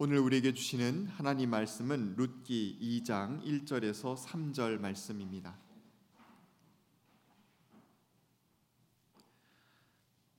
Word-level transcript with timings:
오늘 0.00 0.20
우리에게 0.20 0.54
주시는 0.54 1.08
하나님 1.08 1.50
말씀은 1.50 2.14
룻기 2.16 3.02
2장 3.02 3.42
1절에서 3.42 4.16
3절 4.16 4.78
말씀입니다. 4.78 5.58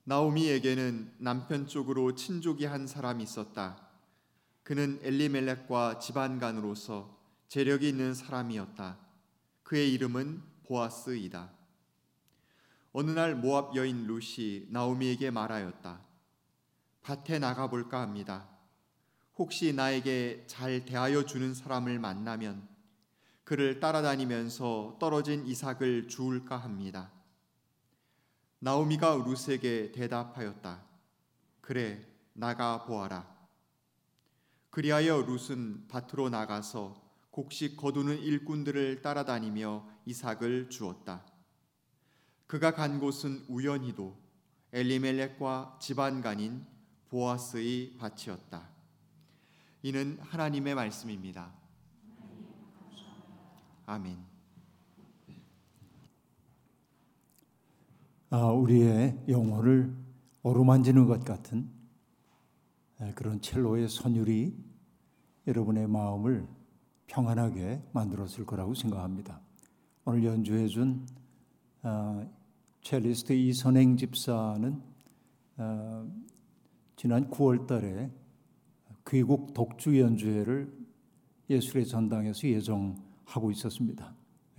나오미에게는 0.06 1.16
남편 1.18 1.68
쪽으로 1.68 2.16
친족이 2.16 2.64
한 2.64 2.88
사람이 2.88 3.22
있었다. 3.22 3.86
그는 4.64 4.98
엘리멜렉과 5.04 6.00
집안간으로서 6.00 7.20
재력이 7.50 7.90
있는 7.90 8.14
사람이었다. 8.14 8.98
그의 9.64 9.92
이름은 9.92 10.42
보아스이다. 10.68 11.52
어느 12.94 13.12
날 13.12 13.36
모압 13.36 13.76
여인 13.76 14.08
룻이 14.08 14.68
나오미에게 14.70 15.32
말하였다. 15.32 16.00
밭에 17.02 17.40
나가 17.40 17.70
볼까 17.70 18.00
합니다. 18.00 18.59
혹시 19.40 19.72
나에게 19.72 20.44
잘 20.48 20.84
대하여 20.84 21.24
주는 21.24 21.54
사람을 21.54 21.98
만나면 21.98 22.68
그를 23.46 23.80
따라다니면서 23.80 24.98
떨어진 25.00 25.48
이삭을 25.48 26.10
주울까 26.10 26.58
합니다. 26.58 27.10
나오미가 28.60 29.16
룻에게 29.26 29.94
대답하였다. 29.94 30.84
그래, 31.62 32.06
나가 32.34 32.84
보아라. 32.84 33.34
그리하여 34.72 35.22
룻은 35.22 35.88
밭으로 35.88 36.30
나가서 36.30 37.02
곡식 37.32 37.78
거두는 37.78 38.20
일꾼들을 38.20 39.02
따라다니며 39.02 39.88
이삭을 40.06 40.70
주었다. 40.70 41.26
그가 42.46 42.74
간 42.74 43.00
곳은 43.00 43.46
우연히도 43.48 44.18
엘리멜렉과 44.74 45.80
집안간인 45.82 46.66
보아스의 47.08 47.96
밭이었다. 47.98 48.79
이는 49.82 50.18
하나님의 50.20 50.76
말씀입니다. 50.76 51.54
아멘. 53.86 54.18
아, 58.32 58.48
우리의 58.48 59.24
영혼을 59.30 59.96
어루만지는 60.44 61.08
것 61.08 61.24
같은 61.24 61.70
그런 63.16 63.42
첼로의 63.42 63.88
선율이 63.88 64.54
여러분의 65.48 65.88
마음을 65.88 66.46
평안하게 67.08 67.82
만들었을 67.94 68.46
거라고 68.46 68.74
생각합니다. 68.74 69.42
오늘 70.04 70.26
연주해 70.26 70.68
준 70.68 71.08
어, 71.82 72.30
첼리스트 72.82 73.32
이선행 73.32 73.96
집사는 73.96 74.82
어, 75.58 76.12
지난 76.98 77.30
9월 77.30 77.66
달에 77.66 78.12
귀국 79.10 79.54
독주 79.54 80.00
연주회를 80.00 80.72
예술의 81.50 81.88
전당에서 81.88 82.48
예정하고 82.48 83.50
있었습니다. 83.52 84.14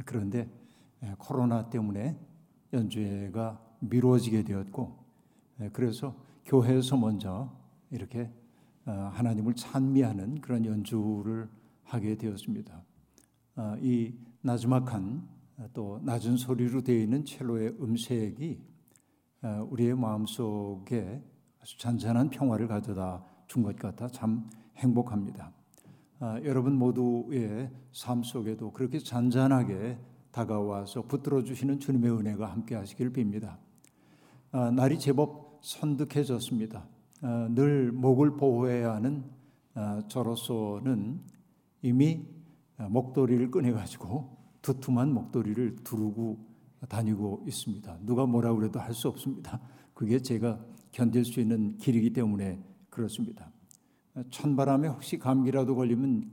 그런데 0.05 0.48
예, 1.03 1.15
코로나 1.19 1.70
때문에 1.70 2.19
연주회가 2.73 3.61
미뤄지게 3.81 4.43
되었고 4.43 4.98
예, 5.61 5.71
그래서 5.73 6.17
교회에서 6.47 6.97
먼저 6.97 7.56
이렇게 7.91 8.31
어, 8.87 9.11
하나님을 9.12 9.55
찬미하는 9.55 10.41
그런 10.41 10.65
연주를 10.65 11.48
하게 11.84 12.17
되었습니다. 12.17 12.84
이 13.81 14.15
나즈막한 14.41 15.28
또 15.75 16.01
낮은 16.03 16.37
소리로 16.39 16.83
되어 16.83 16.97
있는 16.97 17.25
첼로의 17.25 17.77
음색이 17.81 18.59
어, 19.43 19.69
우리의 19.71 19.97
마음속에 19.97 21.23
아주 21.61 21.78
잔잔한 21.78 22.31
평화를 22.31 22.69
가져다 22.69 23.25
준 23.51 23.65
것 23.65 23.77
같아 23.77 24.06
참 24.06 24.48
행복합니다. 24.77 25.53
아, 26.20 26.41
여러분 26.45 26.77
모두의 26.77 27.69
삶 27.93 28.23
속에도 28.23 28.70
그렇게 28.70 29.01
잔잔하게 29.01 29.98
다가와서 30.31 31.03
붙들어 31.03 31.43
주시는 31.43 31.81
주님의 31.81 32.12
은혜가 32.12 32.47
함께 32.47 32.77
하시길 32.77 33.12
빕니다. 33.12 33.56
아, 34.53 34.71
날이 34.71 35.00
제법 35.00 35.59
선득해졌습니다. 35.62 36.87
아, 37.22 37.49
늘 37.50 37.91
목을 37.91 38.37
보호해야 38.37 38.94
하는 38.94 39.25
저로서는 40.09 41.21
이미 41.83 42.25
목도리를 42.77 43.50
꺼내가지고 43.50 44.37
두툼한 44.62 45.12
목도리를 45.12 45.77
두르고 45.83 46.39
다니고 46.89 47.44
있습니다. 47.49 47.99
누가 48.03 48.27
뭐라 48.27 48.55
그래도 48.55 48.78
할 48.78 48.94
수 48.94 49.09
없습니다. 49.09 49.60
그게 49.94 50.21
제가 50.21 50.60
견딜 50.93 51.25
수 51.25 51.41
있는 51.41 51.77
길이기 51.78 52.12
때문에 52.12 52.62
그렇습니다. 52.91 53.51
찬바람에 54.31 54.89
혹시 54.89 55.19
감기라도 55.19 55.75
걸리면 55.77 56.31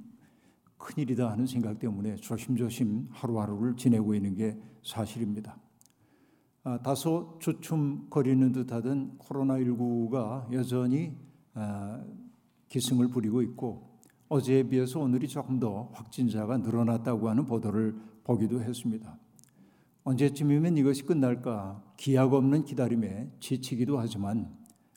큰일이다 0.78 1.32
하는 1.32 1.46
생각 1.46 1.80
때문에 1.80 2.16
조심조심 2.16 3.08
하루하루를 3.12 3.76
지내고 3.76 4.16
있는 4.16 4.36
게 4.36 4.60
사실입니다. 4.84 5.58
아, 6.64 6.80
다소 6.82 7.38
주춤거리는 7.40 8.52
듯하던 8.52 9.20
코로나19가 9.20 10.52
여전히 10.54 11.16
아, 11.54 12.04
기승을 12.68 13.08
부리고 13.08 13.42
있고 13.44 14.00
어제에 14.30 14.64
비해서 14.64 15.00
오늘이 15.00 15.28
조금 15.28 15.60
더 15.60 15.90
확진자가 15.94 16.58
늘어났다고 16.58 17.30
하는 17.30 17.46
보도를 17.46 17.96
보기도 18.24 18.62
했습니다. 18.62 19.18
언제쯤이면 20.04 20.78
이것이 20.78 21.04
끝날까 21.04 21.84
기약 21.96 22.34
없는 22.34 22.66
기다림에 22.66 23.32
지치기도 23.40 23.98
하지만 23.98 24.54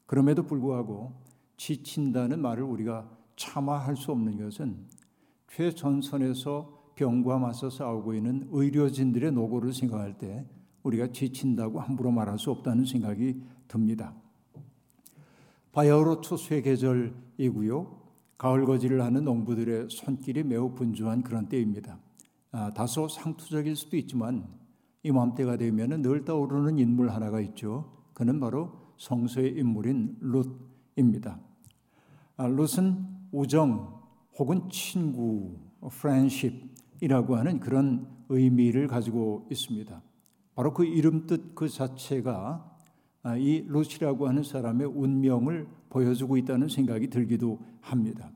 그럼에도 0.07 0.43
불구하고 0.43 1.30
지친다는 1.61 2.41
말을 2.41 2.63
우리가 2.63 3.07
참아할 3.37 3.95
수 3.95 4.13
없는 4.13 4.39
것은 4.39 4.79
최전선에서 5.53 6.93
병과 6.95 7.39
맞서 7.39 7.69
싸우고 7.69 8.15
있는 8.15 8.49
의료진들의 8.51 9.33
노고를 9.33 9.75
생각할 9.75 10.17
때 10.17 10.47
우리가 10.83 11.09
지친다고 11.09 11.79
함부로 11.79 12.11
말할 12.13 12.39
수 12.39 12.51
없다는 12.51 12.87
생각이 12.87 13.43
듭니다. 13.69 14.15
바야흐로 15.73 16.23
초수의 16.23 16.63
계절이고요. 16.63 18.01
가을 18.39 18.65
거지를 18.65 19.03
하는 19.03 19.25
농부들의 19.25 19.89
손길이 19.91 20.43
매우 20.43 20.75
분주한 20.75 21.23
그런 21.23 21.47
때입니다. 21.47 21.99
아, 22.53 22.73
다소 22.73 23.07
상투적일 23.07 23.77
수도 23.77 23.99
있지만 23.99 24.49
이맘때가 25.03 25.59
되면 25.59 26.01
늘 26.01 26.25
떠오르는 26.25 26.79
인물 26.79 27.11
하나가 27.11 27.39
있죠. 27.43 28.03
그는 28.15 28.41
바로 28.41 28.73
성서의 28.97 29.59
인물인 29.59 30.17
룻입니다. 30.21 31.50
아, 32.41 32.47
룻은 32.47 33.07
우정 33.33 34.01
혹은 34.39 34.67
친구, 34.71 35.59
friendship이라고 35.85 37.37
하는 37.37 37.61
그런 37.61 38.09
의미를 38.31 38.89
가지고 38.89 39.47
있습니다. 39.51 40.01
바로 40.55 40.73
그 40.73 40.87
이름 40.87 41.27
뜻 41.27 41.55
그 41.55 41.69
자체가 41.69 42.79
아, 43.23 43.37
이 43.37 43.67
롯이라고 43.69 44.27
하는 44.27 44.43
사람의 44.43 44.87
운명을 44.87 45.69
보여주고 45.91 46.39
있다는 46.39 46.69
생각이 46.69 47.09
들기도 47.11 47.59
합니다. 47.83 48.33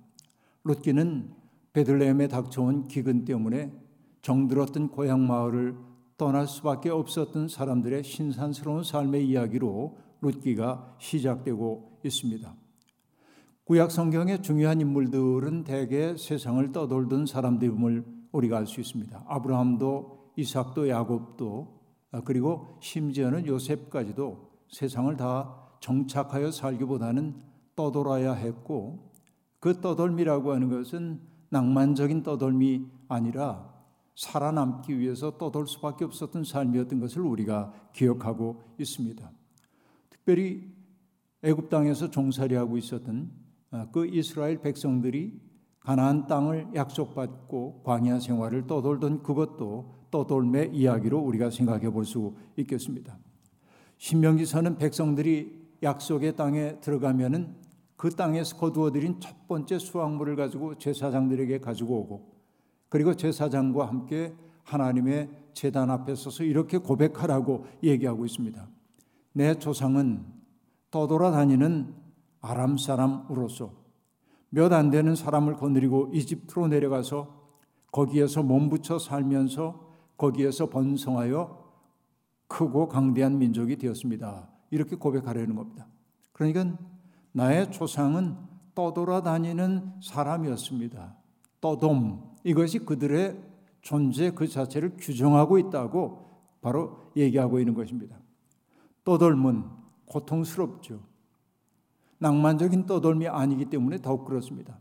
롯기는 0.64 1.30
베들레헴에 1.72 2.28
닥쳐온 2.28 2.88
기근 2.88 3.24
때문에 3.24 3.72
정들었던 4.20 4.88
고향 4.88 5.26
마을을 5.26 5.78
떠날 6.18 6.46
수밖에 6.46 6.90
없었던 6.90 7.48
사람들의 7.48 8.04
신산스러운 8.04 8.84
삶의 8.84 9.26
이야기로 9.26 9.96
룻기가 10.20 10.94
시작되고 10.98 12.00
있습니다. 12.04 12.63
구약 13.66 13.90
성경의 13.90 14.42
중요한 14.42 14.82
인물들은 14.82 15.64
대개 15.64 16.14
세상을 16.18 16.70
떠돌던 16.72 17.24
사람들임을 17.24 18.04
우리가 18.30 18.58
알 18.58 18.66
수 18.66 18.78
있습니다. 18.82 19.24
아브라함도 19.26 20.32
이삭도 20.36 20.90
야곱도 20.90 21.80
그리고 22.26 22.76
심지어는 22.80 23.46
요셉까지도 23.46 24.50
세상을 24.68 25.16
다 25.16 25.56
정착하여 25.80 26.50
살기보다는 26.50 27.36
떠돌아야 27.74 28.34
했고 28.34 29.10
그 29.60 29.80
떠돌미라고 29.80 30.52
하는 30.52 30.68
것은 30.68 31.22
낭만적인 31.48 32.22
떠돌미 32.22 32.86
아니라 33.08 33.72
살아남기 34.14 34.98
위해서 34.98 35.38
떠돌 35.38 35.66
수밖에 35.66 36.04
없었던 36.04 36.44
삶이었던 36.44 37.00
것을 37.00 37.22
우리가 37.22 37.72
기억하고 37.94 38.62
있습니다. 38.78 39.30
특별히 40.10 40.70
애굽 41.42 41.70
땅에서 41.70 42.10
종살이하고 42.10 42.76
있었던 42.76 43.30
아, 43.30 43.43
그 43.92 44.06
이스라엘 44.06 44.60
백성들이 44.60 45.40
가나안 45.80 46.26
땅을 46.26 46.68
약속받고 46.74 47.82
광야 47.84 48.20
생활을 48.20 48.66
떠돌던 48.66 49.22
그것도 49.22 50.08
떠돌매 50.10 50.70
이야기로 50.72 51.18
우리가 51.18 51.50
생각해 51.50 51.90
볼 51.90 52.04
수 52.04 52.34
있겠습니다. 52.56 53.18
신명기서는 53.98 54.78
백성들이 54.78 55.64
약속의 55.82 56.36
땅에 56.36 56.80
들어가면은 56.80 57.54
그 57.96 58.10
땅에서 58.10 58.56
거두어들인 58.56 59.20
첫 59.20 59.46
번째 59.48 59.78
수확물을 59.78 60.36
가지고 60.36 60.76
제사장들에게 60.76 61.58
가지고 61.58 62.00
오고 62.00 62.34
그리고 62.88 63.14
제사장과 63.14 63.86
함께 63.88 64.34
하나님의 64.62 65.30
재단 65.52 65.90
앞에 65.90 66.14
서서 66.14 66.44
이렇게 66.44 66.78
고백하라고 66.78 67.66
얘기하고 67.82 68.24
있습니다. 68.24 68.68
내 69.32 69.54
조상은 69.54 70.24
떠돌아다니는 70.90 72.03
아람 72.44 72.76
사람으로서 72.76 73.72
몇 74.50 74.72
안 74.72 74.90
되는 74.90 75.16
사람을 75.16 75.56
거느리고 75.56 76.10
이집트로 76.12 76.68
내려가서 76.68 77.42
거기에서 77.90 78.42
몸붙여 78.42 78.98
살면서 78.98 79.88
거기에서 80.16 80.68
번성하여 80.68 81.64
크고 82.46 82.88
강대한 82.88 83.38
민족이 83.38 83.76
되었습니다. 83.76 84.48
이렇게 84.70 84.94
고백하려는 84.96 85.56
겁니다. 85.56 85.86
그러니까 86.32 86.76
나의 87.32 87.72
조상은 87.72 88.36
떠돌아다니는 88.74 89.94
사람이었습니다. 90.02 91.16
떠돔 91.60 92.22
이것이 92.44 92.80
그들의 92.80 93.40
존재 93.80 94.30
그 94.30 94.46
자체를 94.46 94.96
규정하고 94.98 95.58
있다고 95.58 96.30
바로 96.60 96.98
얘기하고 97.16 97.58
있는 97.58 97.74
것입니다. 97.74 98.16
떠돌면 99.04 99.70
고통스럽죠. 100.06 101.00
낭만적인 102.18 102.86
떠돌미 102.86 103.28
아니기 103.28 103.66
때문에 103.66 103.98
더욱 104.00 104.24
그렇습니다. 104.24 104.78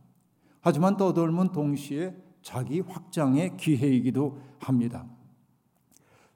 하지만 0.61 0.97
떠돌면 0.97 1.51
동시에 1.51 2.15
자기 2.41 2.81
확장의 2.81 3.57
기회이기도 3.57 4.39
합니다. 4.59 5.05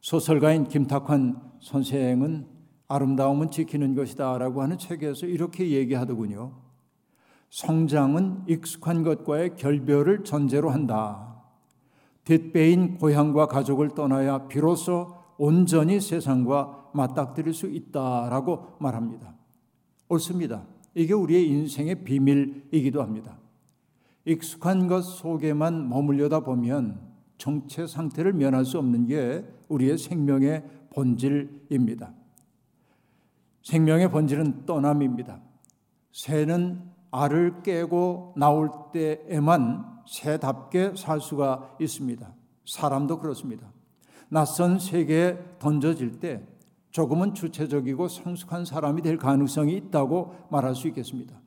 소설가인 0.02 0.68
김탁환 0.68 1.42
선생은 1.60 2.48
아름다움은 2.88 3.52
지키는 3.52 3.96
것이다 3.96 4.38
라고 4.38 4.62
하는 4.62 4.78
책에서 4.78 5.26
이렇게 5.26 5.70
얘기하더군요. 5.72 6.54
성장은 7.50 8.44
익숙한 8.48 9.04
것과의 9.04 9.56
결별을 9.56 10.24
전제로 10.24 10.70
한다. 10.70 11.44
뒷배인 12.24 12.98
고향과 12.98 13.48
가족을 13.48 13.90
떠나야 13.90 14.48
비로소 14.48 15.16
온전히 15.38 16.00
세상과 16.00 16.90
맞닥뜨릴 16.94 17.54
수 17.54 17.68
있다라고 17.68 18.78
말합니다. 18.80 19.34
옳습니다. 20.10 20.66
이게 20.98 21.14
우리의 21.14 21.48
인생의 21.48 22.04
비밀이기도 22.04 23.04
합니다. 23.04 23.38
익숙한 24.26 24.88
것 24.88 25.04
속에만 25.04 25.88
머물려다 25.90 26.40
보면 26.40 27.00
정체 27.38 27.86
상태를 27.86 28.34
면할 28.34 28.66
수 28.66 28.80
없는 28.80 29.06
게 29.06 29.46
우리의 29.68 30.00
생명의 30.00 30.64
본질입니다. 30.96 32.12
생명의 33.62 34.10
본질은 34.10 34.66
떠남입니다. 34.66 35.40
새는 36.12 36.82
알을 37.12 37.62
깨고 37.62 38.34
나올 38.36 38.72
때에만 38.92 40.02
새답게 40.08 40.94
살 40.98 41.22
수가 41.22 41.76
있습니다. 41.80 42.34
사람도 42.66 43.20
그렇습니다. 43.20 43.72
낯선 44.30 44.80
세계에 44.80 45.38
던져질 45.60 46.20
때 46.20 46.44
조금은 46.92 47.34
주체적이고 47.34 48.08
성숙한 48.08 48.66
사람이 48.66 49.02
될 49.02 49.18
가능성이 49.18 49.76
있다고 49.76 50.36
말할 50.50 50.76
수 50.76 50.88
있겠습니다. 50.88 51.40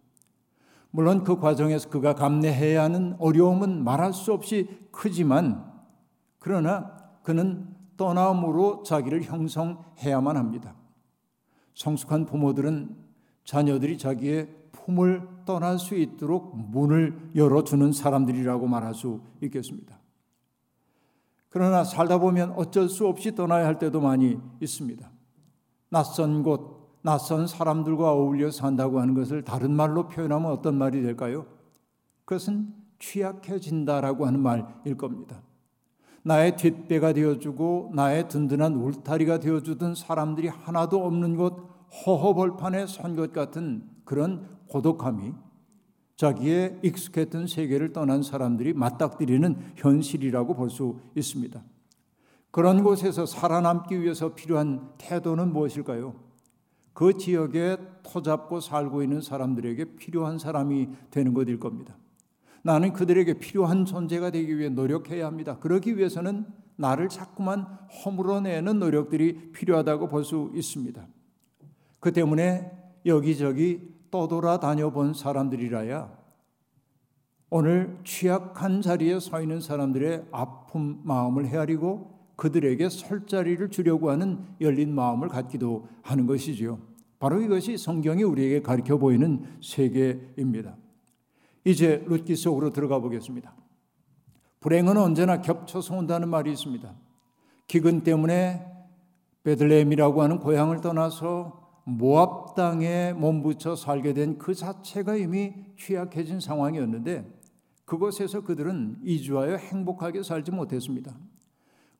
물론 0.90 1.24
그 1.24 1.38
과정에서 1.38 1.88
그가 1.88 2.14
감내해야 2.14 2.82
하는 2.82 3.14
어려움은 3.18 3.84
말할 3.84 4.12
수 4.12 4.32
없이 4.32 4.68
크지만 4.90 5.64
그러나 6.38 6.96
그는 7.22 7.68
떠남으로 7.96 8.82
자기를 8.82 9.22
형성해야만 9.22 10.36
합니다. 10.36 10.74
성숙한 11.74 12.26
부모들은 12.26 12.96
자녀들이 13.44 13.98
자기의 13.98 14.48
품을 14.72 15.28
떠날 15.44 15.78
수 15.78 15.94
있도록 15.94 16.56
문을 16.56 17.30
열어주는 17.34 17.92
사람들이라고 17.92 18.66
말할 18.66 18.94
수 18.94 19.20
있겠습니다. 19.42 19.98
그러나 21.48 21.84
살다 21.84 22.18
보면 22.18 22.52
어쩔 22.52 22.88
수 22.88 23.06
없이 23.06 23.34
떠나야 23.34 23.66
할 23.66 23.78
때도 23.78 24.00
많이 24.00 24.38
있습니다. 24.60 25.09
낯선 25.90 26.42
곳, 26.42 26.98
낯선 27.02 27.46
사람들과 27.46 28.12
어울려 28.12 28.50
산다고 28.50 29.00
하는 29.00 29.14
것을 29.14 29.42
다른 29.42 29.72
말로 29.72 30.08
표현하면 30.08 30.50
어떤 30.50 30.76
말이 30.76 31.02
될까요? 31.02 31.46
그것은 32.24 32.72
취약해진다라고 32.98 34.26
하는 34.26 34.40
말일 34.40 34.96
겁니다. 34.96 35.42
나의 36.22 36.56
뒷배가 36.56 37.12
되어주고 37.14 37.92
나의 37.94 38.28
든든한 38.28 38.74
울타리가 38.74 39.38
되어주던 39.40 39.94
사람들이 39.94 40.48
하나도 40.48 41.04
없는 41.04 41.36
곳 41.36 41.68
허허벌판에 42.06 42.86
선 42.86 43.16
것 43.16 43.32
같은 43.32 43.82
그런 44.04 44.46
고독함이 44.68 45.32
자기의 46.16 46.80
익숙했던 46.82 47.46
세계를 47.46 47.92
떠난 47.92 48.22
사람들이 48.22 48.74
맞닥뜨리는 48.74 49.56
현실이라고 49.76 50.54
볼 50.54 50.68
수 50.70 51.00
있습니다. 51.16 51.62
그런 52.50 52.82
곳에서 52.82 53.26
살아남기 53.26 54.00
위해서 54.00 54.34
필요한 54.34 54.90
태도는 54.98 55.52
무엇일까요? 55.52 56.14
그 56.92 57.16
지역에 57.16 57.76
터잡고 58.02 58.60
살고 58.60 59.02
있는 59.02 59.20
사람들에게 59.20 59.96
필요한 59.96 60.38
사람이 60.38 60.88
되는 61.10 61.32
것일 61.32 61.60
겁니다. 61.60 61.96
나는 62.62 62.92
그들에게 62.92 63.34
필요한 63.34 63.84
존재가 63.84 64.30
되기 64.30 64.58
위해 64.58 64.68
노력해야 64.68 65.26
합니다. 65.26 65.58
그러기 65.58 65.96
위해서는 65.96 66.46
나를 66.76 67.08
자꾸만 67.08 67.66
허물어내는 68.04 68.78
노력들이 68.78 69.52
필요하다고 69.52 70.08
볼 70.08 70.24
수 70.24 70.50
있습니다. 70.54 71.06
그 72.00 72.12
때문에 72.12 72.70
여기저기 73.06 73.94
떠돌아 74.10 74.60
다녀 74.60 74.90
본 74.90 75.14
사람들이라야 75.14 76.18
오늘 77.50 77.98
취약한 78.04 78.82
자리에 78.82 79.20
서 79.20 79.40
있는 79.40 79.60
사람들의 79.60 80.26
아픈 80.32 81.00
마음을 81.04 81.46
헤아리고 81.46 82.19
그들에게 82.40 82.88
설 82.88 83.26
자리를 83.26 83.68
주려고 83.68 84.10
하는 84.10 84.42
열린 84.62 84.94
마음을 84.94 85.28
갖기도 85.28 85.86
하는 86.00 86.26
것이지요. 86.26 86.78
바로 87.18 87.42
이것이 87.42 87.76
성경이 87.76 88.22
우리에게 88.22 88.62
가르쳐 88.62 88.96
보이는 88.96 89.44
세계입니다. 89.62 90.74
이제 91.66 92.02
룻기 92.06 92.36
속으로 92.36 92.70
들어가 92.70 92.98
보겠습니다. 92.98 93.54
불행은 94.60 94.96
언제나 94.96 95.42
겹쳐서 95.42 95.98
온다는 95.98 96.30
말이 96.30 96.50
있습니다. 96.50 96.90
기근 97.66 98.00
때문에 98.04 98.66
베들레헴이라고 99.42 100.22
하는 100.22 100.38
고향을 100.38 100.80
떠나서 100.80 101.82
모압 101.84 102.54
땅에 102.54 103.12
몸붙여 103.12 103.76
살게 103.76 104.14
된 104.14 104.38
그 104.38 104.54
자체가 104.54 105.16
이미 105.16 105.52
취약해진 105.76 106.40
상황이었는데 106.40 107.38
그곳에서 107.84 108.40
그들은 108.40 108.96
이주하여 109.04 109.56
행복하게 109.56 110.22
살지 110.22 110.52
못했습니다. 110.52 111.14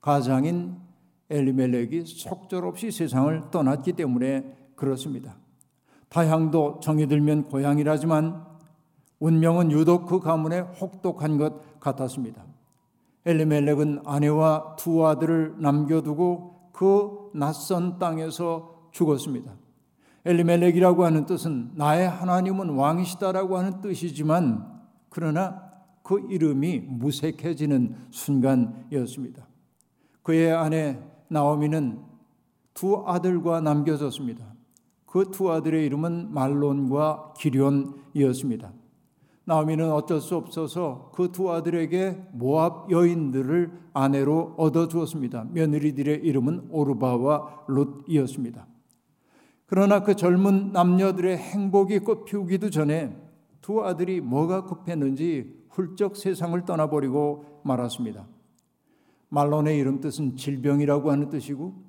가장인 0.01 0.77
엘리멜렉이 1.29 2.05
속절없이 2.07 2.91
세상을 2.91 3.51
떠났기 3.51 3.93
때문에 3.93 4.57
그렇습니다. 4.75 5.37
타향도 6.09 6.81
정이 6.83 7.07
들면 7.07 7.45
고향이라지만 7.45 8.45
운명은 9.21 9.71
유독 9.71 10.07
그 10.07 10.19
가문에 10.19 10.61
혹독한 10.61 11.39
것 11.39 11.79
같았습니다. 11.79 12.43
엘리멜렉은 13.27 14.03
아내와 14.05 14.77
두 14.77 15.07
아들을 15.07 15.57
남겨두고 15.59 16.71
그 16.73 17.31
낯선 17.35 17.99
땅에서 17.99 18.89
죽었습니다. 18.93 19.53
엘리멜렉이라고 20.25 21.05
하는 21.05 21.27
뜻은 21.27 21.73
나의 21.75 22.09
하나님은 22.09 22.71
왕이시다라고 22.71 23.59
하는 23.59 23.81
뜻이지만 23.81 24.81
그러나 25.11 25.71
그 26.03 26.27
이름이 26.31 26.81
무색해지는 26.81 27.95
순간이었습니다. 28.11 29.50
그의 30.23 30.53
아내 30.53 30.99
나오미는 31.29 32.03
두 32.75 33.03
아들과 33.07 33.61
남겨졌습니다. 33.61 34.45
그 35.07 35.25
두 35.31 35.51
아들의 35.51 35.85
이름은 35.87 36.33
말론과 36.33 37.35
기련이었습니다. 37.37 38.73
나오미는 39.45 39.91
어쩔 39.91 40.21
수 40.21 40.37
없어서 40.37 41.11
그 41.15 41.33
두 41.33 41.51
아들에게 41.51 42.29
모압 42.33 42.91
여인들을 42.91 43.73
아내로 43.93 44.55
얻어 44.57 44.87
주었습니다. 44.87 45.47
며느리들의 45.51 46.21
이름은 46.25 46.69
오르바와 46.71 47.65
룻이었습니다. 47.67 48.67
그러나 49.67 50.03
그 50.03 50.15
젊은 50.15 50.73
남녀들의 50.73 51.37
행복이 51.39 52.01
꽃피우기도 52.01 52.71
전에 52.71 53.17
두 53.61 53.85
아들이 53.85 54.21
뭐가 54.21 54.65
급했는지 54.65 55.65
훌쩍 55.71 56.17
세상을 56.17 56.65
떠나버리고 56.65 57.61
말았습니다. 57.65 58.27
말론의 59.31 59.79
이름 59.79 60.01
뜻은 60.01 60.37
질병이라고 60.37 61.11
하는 61.11 61.29
뜻이고 61.31 61.83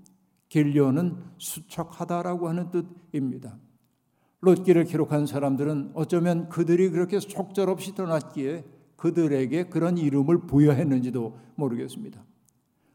길려는 0.49 1.17
수척하다라고 1.37 2.49
하는 2.49 2.71
뜻입니다. 2.71 3.57
롯기를 4.41 4.85
기록한 4.85 5.25
사람들은 5.25 5.91
어쩌면 5.93 6.49
그들이 6.49 6.89
그렇게 6.89 7.19
속절없이 7.19 7.93
떠났기에 7.93 8.65
그들에게 8.95 9.69
그런 9.69 9.97
이름을 9.97 10.47
부여했는지도 10.47 11.37
모르겠습니다. 11.55 12.23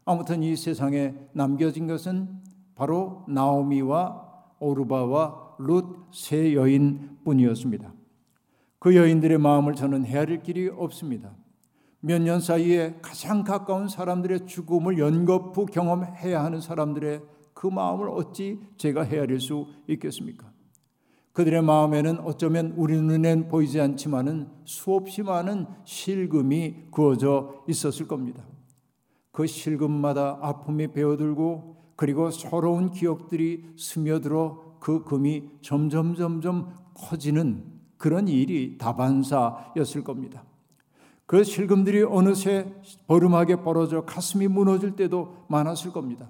아무튼 0.05 0.43
이 0.43 0.55
세상에 0.55 1.15
남겨진 1.33 1.87
것은 1.87 2.29
바로 2.75 3.25
나오미와 3.27 4.25
오르바와 4.59 5.55
룻 5.59 6.07
세 6.11 6.53
여인뿐이었습니다. 6.53 7.93
그 8.79 8.95
여인들의 8.95 9.37
마음을 9.37 9.75
저는 9.75 10.05
헤아릴 10.05 10.41
길이 10.43 10.69
없습니다. 10.69 11.35
몇 11.99 12.21
년 12.21 12.39
사이에 12.39 12.99
가장 13.01 13.43
가까운 13.43 13.87
사람들의 13.87 14.45
죽음을 14.45 14.99
연거푸 14.99 15.65
경험해야 15.65 16.43
하는 16.43 16.61
사람들의 16.61 17.21
그 17.53 17.67
마음을 17.67 18.09
어찌 18.09 18.59
제가 18.77 19.03
헤아릴 19.03 19.39
수 19.39 19.65
있겠습니까? 19.87 20.51
그들의 21.33 21.61
마음에는 21.61 22.19
어쩌면 22.21 22.73
우리 22.77 22.99
눈엔 22.99 23.47
보이지 23.47 23.79
않지만은 23.79 24.47
수없이 24.65 25.21
많은 25.23 25.67
실금이 25.85 26.89
그어져 26.91 27.63
있었을 27.67 28.07
겁니다. 28.07 28.43
그 29.31 29.45
실금마다 29.45 30.39
아픔이 30.41 30.87
배어들고 30.93 31.93
그리고 31.95 32.31
서러운 32.31 32.91
기억들이 32.91 33.65
스며들어 33.77 34.77
그 34.79 35.03
금이 35.03 35.49
점점 35.61 36.15
점점 36.15 36.73
커지는 36.95 37.65
그런 37.97 38.27
일이 38.27 38.77
다반사였을 38.79 40.03
겁니다. 40.03 40.46
그 41.27 41.43
실금들이 41.43 42.03
어느새 42.03 42.73
버름하게 43.05 43.57
벌어져 43.57 44.05
가슴이 44.05 44.47
무너질 44.47 44.95
때도 44.95 45.45
많았을 45.49 45.91
겁니다. 45.91 46.29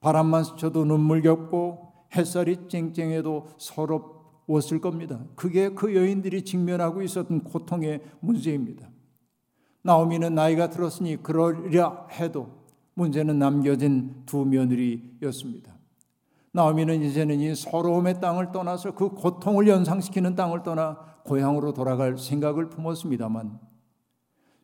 바람만 0.00 0.44
스쳐도 0.44 0.84
눈물 0.84 1.22
겹고 1.22 1.92
햇살이 2.14 2.68
쨍쨍해도 2.68 3.48
서럽웠을 3.56 4.80
겁니다. 4.80 5.24
그게 5.36 5.70
그 5.70 5.96
여인들이 5.96 6.44
직면하고 6.44 7.02
있었던 7.02 7.44
고통의 7.44 8.02
문제입니다. 8.20 8.90
나오미는 9.82 10.34
나이가 10.34 10.68
들었으니 10.68 11.22
그러려 11.22 12.06
해도 12.12 12.60
문제는 12.94 13.38
남겨진 13.38 14.24
두 14.26 14.44
며느리였습니다. 14.44 15.72
나오미는 16.52 17.02
이제는 17.02 17.40
이 17.40 17.54
서러움의 17.54 18.20
땅을 18.20 18.52
떠나서 18.52 18.94
그 18.94 19.10
고통을 19.10 19.66
연상시키는 19.68 20.34
땅을 20.34 20.62
떠나 20.62 20.98
고향으로 21.24 21.72
돌아갈 21.72 22.18
생각을 22.18 22.68
품었습니다만 22.68 23.69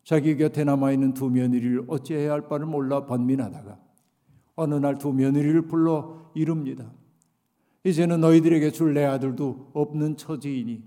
자기 0.06 0.36
곁에 0.36 0.62
남아있는 0.62 1.14
두 1.14 1.28
며느리를 1.28 1.86
어찌해야 1.88 2.30
할 2.30 2.46
바를 2.46 2.64
몰라 2.64 3.06
번민하다가 3.06 3.76
어느 4.54 4.76
날 4.76 4.98
두 4.98 5.12
며느리를 5.12 5.66
불러 5.66 6.30
이릅니다. 6.32 6.92
이제는 7.82 8.20
너희들에게 8.20 8.70
줄 8.70 8.94
내 8.94 9.04
아들도 9.04 9.72
없는 9.74 10.16
처지이니 10.16 10.84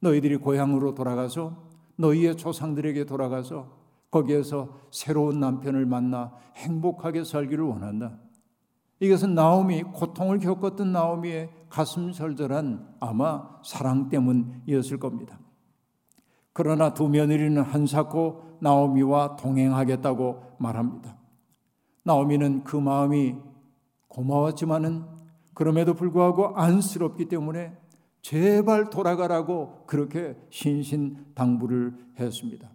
너희들이 0.00 0.36
고향으로 0.36 0.94
돌아가서 0.94 1.66
너희의 1.96 2.36
조상들에게 2.36 3.06
돌아가서 3.06 3.74
거기에서 4.10 4.78
새로운 4.90 5.40
남편을 5.40 5.86
만나 5.86 6.32
행복하게 6.56 7.24
살기를 7.24 7.64
원한다. 7.64 8.18
이것은 9.00 9.34
나오미 9.34 9.82
고통을 9.94 10.40
겪었던 10.40 10.92
나오미의 10.92 11.48
가슴 11.70 12.12
절절한 12.12 12.96
아마 13.00 13.48
사랑 13.64 14.10
때문이었을 14.10 14.98
겁니다. 14.98 15.40
그러나 16.52 16.92
두 16.92 17.08
며느리는 17.08 17.60
한사코 17.62 18.47
나오미와 18.60 19.36
동행하겠다고 19.36 20.42
말합니다. 20.58 21.16
나오미는 22.02 22.64
그 22.64 22.76
마음이 22.76 23.36
고마웠지만은 24.08 25.04
그럼에도 25.54 25.94
불구하고 25.94 26.56
안쓰럽기 26.56 27.26
때문에 27.26 27.76
제발 28.22 28.90
돌아가라고 28.90 29.84
그렇게 29.86 30.36
신신당부를 30.50 31.94
했습니다. 32.18 32.70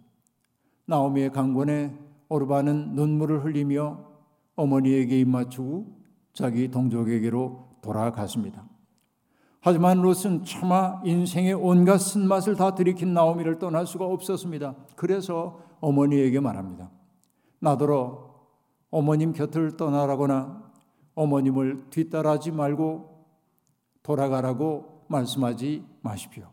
나오미의 0.86 1.30
강권에 1.30 1.96
오르바는 2.28 2.94
눈물을 2.94 3.44
흘리며 3.44 4.04
어머니에게 4.56 5.20
입맞추고 5.20 5.86
자기 6.32 6.70
동족에게로 6.70 7.78
돌아갔습니다. 7.82 8.64
하지만 9.60 10.02
롯은 10.02 10.44
차마 10.44 11.00
인생의 11.04 11.54
온갖 11.54 11.98
쓴맛을 11.98 12.56
다 12.56 12.74
들이킨 12.74 13.14
나오미를 13.14 13.58
떠날 13.58 13.86
수가 13.86 14.04
없었습니다. 14.04 14.74
그래서 14.94 15.58
어머니에게 15.84 16.40
말합니다. 16.40 16.90
나더러 17.60 18.34
어머님 18.90 19.32
곁을 19.32 19.76
떠나라거나 19.76 20.72
어머님을 21.14 21.90
뒤따라하지 21.90 22.52
말고 22.52 23.26
돌아가라고 24.02 25.04
말씀하지 25.08 25.84
마십시오. 26.00 26.48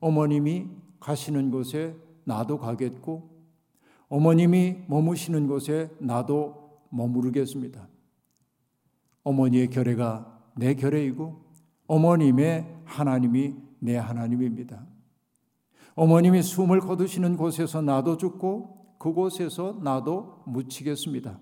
어머님이 0.00 0.66
가시는 1.00 1.50
곳에 1.50 1.96
나도 2.24 2.58
가겠고 2.58 3.30
어머님이 4.08 4.84
머무시는 4.86 5.46
곳에 5.46 5.90
나도 5.98 6.80
머무르겠습니다. 6.90 7.88
어머니의 9.24 9.68
결례가 9.68 10.40
내 10.56 10.74
결례이고 10.74 11.40
어머님의 11.86 12.82
하나님이 12.84 13.56
내 13.78 13.96
하나님입니다. 13.96 14.91
어머님이 15.94 16.42
숨을 16.42 16.80
거두시는 16.80 17.36
곳에서 17.36 17.82
나도 17.82 18.16
죽고 18.16 18.96
그곳에서 18.98 19.78
나도 19.82 20.42
묻히겠습니다. 20.46 21.38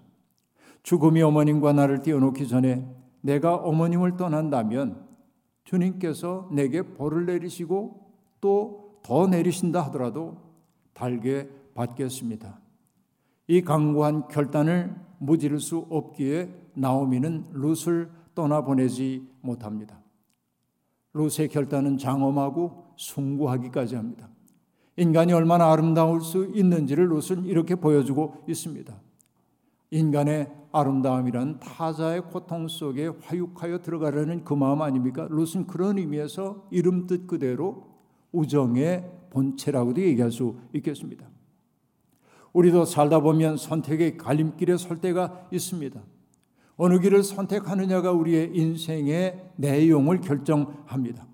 죽음이 0.82 1.22
어머님과 1.22 1.72
나를 1.72 2.02
띄워놓기 2.02 2.48
전에 2.48 2.86
내가 3.20 3.54
어머님을 3.56 4.16
떠난다면 4.16 5.06
주님께서 5.64 6.48
내게 6.52 6.82
벌을 6.82 7.26
내리시고 7.26 8.10
또 8.40 8.80
더 9.02 9.26
내리신다 9.26 9.82
하더라도 9.86 10.36
달게 10.92 11.48
받겠습니다. 11.74 12.60
이 13.48 13.62
강고한 13.62 14.28
결단을 14.28 14.94
무지를 15.18 15.60
수 15.60 15.86
없기에 15.90 16.70
나오미는 16.74 17.46
룻을 17.52 18.10
떠나보내지 18.34 19.26
못합니다. 19.40 20.00
룻의 21.12 21.48
결단은 21.48 21.98
장엄하고 21.98 22.94
숭고하기까지 22.96 23.96
합니다. 23.96 24.28
인간이 24.96 25.32
얼마나 25.32 25.72
아름다울 25.72 26.20
수 26.20 26.50
있는지를 26.54 27.08
룻은 27.08 27.44
이렇게 27.46 27.74
보여주고 27.74 28.44
있습니다. 28.48 28.94
인간의 29.90 30.50
아름다움이란 30.72 31.58
타자의 31.58 32.22
고통 32.22 32.68
속에 32.68 33.10
화육하여 33.22 33.78
들어가려는 33.82 34.44
그 34.44 34.54
마음 34.54 34.82
아닙니까? 34.82 35.26
룻은 35.30 35.66
그런 35.66 35.98
의미에서 35.98 36.68
이름 36.70 37.06
뜻 37.06 37.26
그대로 37.26 37.88
우정의 38.32 39.10
본체라고도 39.30 40.00
얘기할 40.00 40.30
수 40.30 40.56
있겠습니다. 40.74 41.26
우리도 42.52 42.84
살다 42.84 43.20
보면 43.20 43.56
선택의 43.56 44.16
갈림길에 44.16 44.76
설 44.76 45.00
때가 45.00 45.46
있습니다. 45.50 46.00
어느 46.76 46.98
길을 46.98 47.22
선택하느냐가 47.22 48.12
우리의 48.12 48.52
인생의 48.54 49.50
내용을 49.56 50.20
결정합니다. 50.20 51.26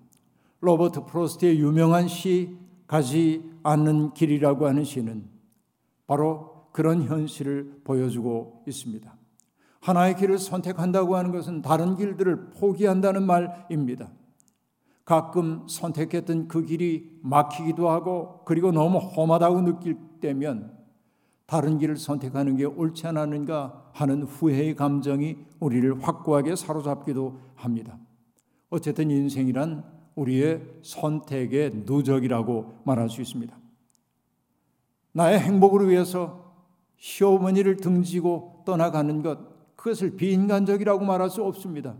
로버트 0.59 1.05
프로스트의 1.05 1.59
유명한 1.59 2.07
시 2.07 2.57
가지 2.87 3.43
않는 3.63 4.13
길이라고 4.13 4.67
하는 4.67 4.83
시는 4.83 5.25
바로 6.07 6.67
그런 6.71 7.03
현실을 7.03 7.81
보여주고 7.83 8.63
있습니다. 8.67 9.13
하나의 9.81 10.15
길을 10.15 10.37
선택한다고 10.37 11.15
하는 11.15 11.31
것은 11.31 11.61
다른 11.61 11.95
길들을 11.95 12.51
포기한다는 12.51 13.25
말입니다. 13.25 14.09
가끔 15.05 15.65
선택했던 15.67 16.47
그 16.47 16.65
길이 16.65 17.17
막히기도 17.21 17.89
하고 17.89 18.41
그리고 18.45 18.71
너무 18.71 18.97
험하다고 18.97 19.61
느낄 19.61 19.97
때면 20.19 20.75
다른 21.45 21.77
길을 21.77 21.95
선택하는 21.95 22.57
게 22.57 22.65
옳지 22.65 23.07
않았는가 23.07 23.91
하는 23.93 24.23
후회의 24.23 24.75
감정이 24.75 25.37
우리를 25.61 26.03
확고하게 26.03 26.57
사로잡기도 26.57 27.39
합니다. 27.55 27.97
어쨌든 28.69 29.09
인생이란 29.09 29.96
우리의 30.17 30.61
선택의 30.81 31.83
누적이라고 31.85 32.79
말할 32.83 33.09
수 33.09 33.21
있습니다. 33.21 33.57
나의 35.13 35.39
행복을 35.39 35.87
위해서 35.89 36.53
시어머니를 36.97 37.77
등지고 37.77 38.63
떠나가는 38.65 39.21
것, 39.21 39.39
그것을 39.75 40.15
비인간적이라고 40.15 41.05
말할 41.05 41.29
수 41.29 41.43
없습니다. 41.43 41.95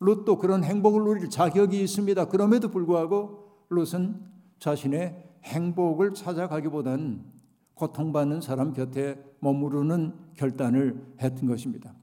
롯도 0.00 0.38
그런 0.38 0.62
행복을 0.62 1.02
누릴 1.02 1.30
자격이 1.30 1.80
있습니다. 1.80 2.26
그럼에도 2.26 2.68
불구하고 2.68 3.48
롯은 3.68 4.20
자신의 4.58 5.24
행복을 5.44 6.14
찾아가기보다는 6.14 7.24
고통받는 7.74 8.40
사람 8.40 8.72
곁에 8.72 9.22
머무르는 9.40 10.12
결단을 10.34 11.00
했던 11.20 11.48
것입니다. 11.48 11.94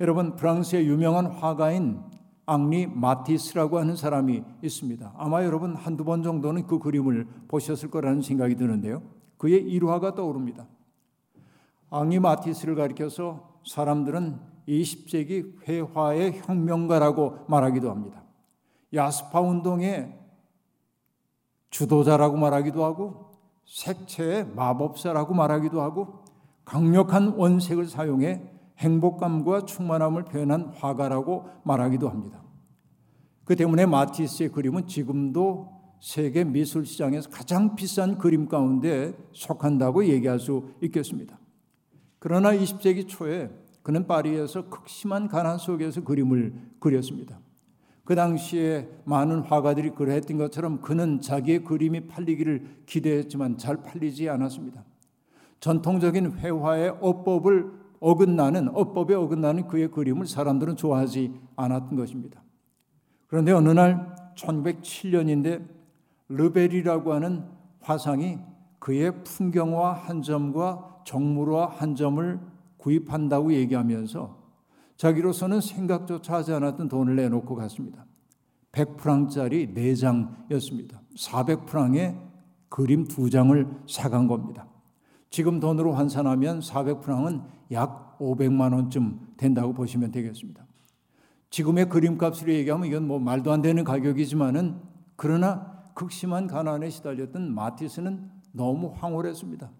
여러분 0.00 0.36
프랑스의 0.36 0.86
유명한 0.86 1.26
화가인 1.26 2.02
앙리 2.48 2.86
마티스라고 2.86 3.78
하는 3.78 3.94
사람이 3.94 4.42
있습니다. 4.62 5.12
아마 5.18 5.44
여러분 5.44 5.76
한두 5.76 6.02
번 6.02 6.22
정도는 6.22 6.66
그 6.66 6.78
그림을 6.78 7.26
보셨을 7.46 7.90
거라는 7.90 8.22
생각이 8.22 8.56
드는데요. 8.56 9.02
그의 9.36 9.62
일화가 9.64 10.14
떠오릅니다. 10.14 10.66
앙리 11.90 12.18
마티스를 12.18 12.74
가리켜서 12.74 13.60
사람들은 13.66 14.40
20세기 14.66 15.68
회화의 15.68 16.40
혁명가라고 16.40 17.40
말하기도 17.48 17.90
합니다. 17.90 18.22
야스파 18.94 19.42
운동의 19.42 20.18
주도자라고 21.68 22.38
말하기도 22.38 22.82
하고 22.82 23.32
색채의 23.66 24.54
마법사라고 24.54 25.34
말하기도 25.34 25.82
하고 25.82 26.24
강력한 26.64 27.28
원색을 27.36 27.88
사용해 27.88 28.57
행복감과 28.78 29.64
충만함을 29.66 30.24
표현한 30.24 30.72
화가라고 30.74 31.48
말하기도 31.64 32.08
합니다. 32.08 32.42
그 33.44 33.56
때문에 33.56 33.86
마티스의 33.86 34.50
그림은 34.50 34.86
지금도 34.86 35.78
세계 36.00 36.44
미술 36.44 36.86
시장에서 36.86 37.28
가장 37.30 37.74
비싼 37.74 38.18
그림 38.18 38.46
가운데 38.48 39.14
속한다고 39.32 40.06
얘기할 40.06 40.38
수 40.38 40.70
있겠습니다. 40.82 41.38
그러나 42.18 42.52
20세기 42.52 43.08
초에 43.08 43.50
그는 43.82 44.06
파리에서 44.06 44.68
극심한 44.68 45.28
가난 45.28 45.58
속에서 45.58 46.04
그림을 46.04 46.52
그렸습니다. 46.78 47.40
그 48.04 48.14
당시에 48.14 48.88
많은 49.04 49.40
화가들이 49.40 49.90
그러했던 49.90 50.38
것처럼 50.38 50.80
그는 50.80 51.20
자기의 51.20 51.64
그림이 51.64 52.06
팔리기를 52.06 52.82
기대했지만 52.86 53.58
잘 53.58 53.82
팔리지 53.82 54.28
않았습니다. 54.28 54.84
전통적인 55.60 56.38
회화의 56.38 56.96
어법을 57.00 57.70
어긋나는 58.00 58.68
어법에 58.74 59.14
어긋나는 59.14 59.66
그의 59.66 59.90
그림을 59.90 60.26
사람들은 60.26 60.76
좋아하지 60.76 61.32
않았던 61.56 61.96
것입니다. 61.96 62.42
그런데 63.26 63.52
어느 63.52 63.68
날 63.70 64.14
1907년인데 64.36 65.66
르벨이라고 66.28 67.12
하는 67.12 67.44
화상이 67.80 68.38
그의 68.78 69.24
풍경화 69.24 69.92
한 69.92 70.22
점과 70.22 71.02
정물화 71.04 71.66
한 71.66 71.94
점을 71.94 72.40
구입한다고 72.76 73.52
얘기하면서 73.52 74.38
자기로서는 74.96 75.60
생각조차 75.60 76.34
하지 76.34 76.52
않았던 76.52 76.88
돈을 76.88 77.16
내놓고 77.16 77.54
갔습니다. 77.54 78.04
100프랑짜리 78.72 79.74
4장이었습니다. 79.74 80.98
400프랑에 81.16 82.16
그림 82.68 83.04
2장을 83.04 83.88
사간 83.88 84.28
겁니다. 84.28 84.66
지금 85.30 85.60
돈으로 85.60 85.92
환산하면 85.92 86.60
400프랑은 86.60 87.42
약 87.72 88.18
500만 88.18 88.72
원쯤 88.74 89.34
된다고 89.36 89.72
보시면 89.72 90.10
되겠습니다. 90.10 90.66
지금의 91.50 91.88
그림값으로 91.88 92.52
얘기하면 92.52 92.86
이건 92.86 93.06
뭐 93.06 93.18
말도 93.18 93.52
안 93.52 93.62
되는 93.62 93.84
가격이지만은 93.84 94.80
그러나 95.16 95.82
극심한 95.94 96.46
가난에 96.46 96.90
시달렸던 96.90 97.54
마티스는 97.54 98.30
너무 98.52 98.92
황홀했습니다. 98.94 99.70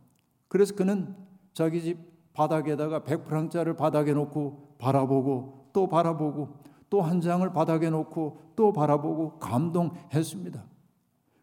그래서 0.48 0.74
그는 0.74 1.14
자기 1.52 1.82
집 1.82 1.98
바닥에다가 2.32 3.00
100프랑짜리를 3.00 3.76
바닥에 3.76 4.12
놓고 4.12 4.76
바라보고 4.78 5.70
또 5.72 5.88
바라보고 5.88 6.68
또 6.90 7.02
한 7.02 7.20
장을 7.20 7.50
바닥에 7.52 7.90
놓고 7.90 8.52
또 8.56 8.72
바라보고 8.72 9.38
감동했습니다. 9.38 10.64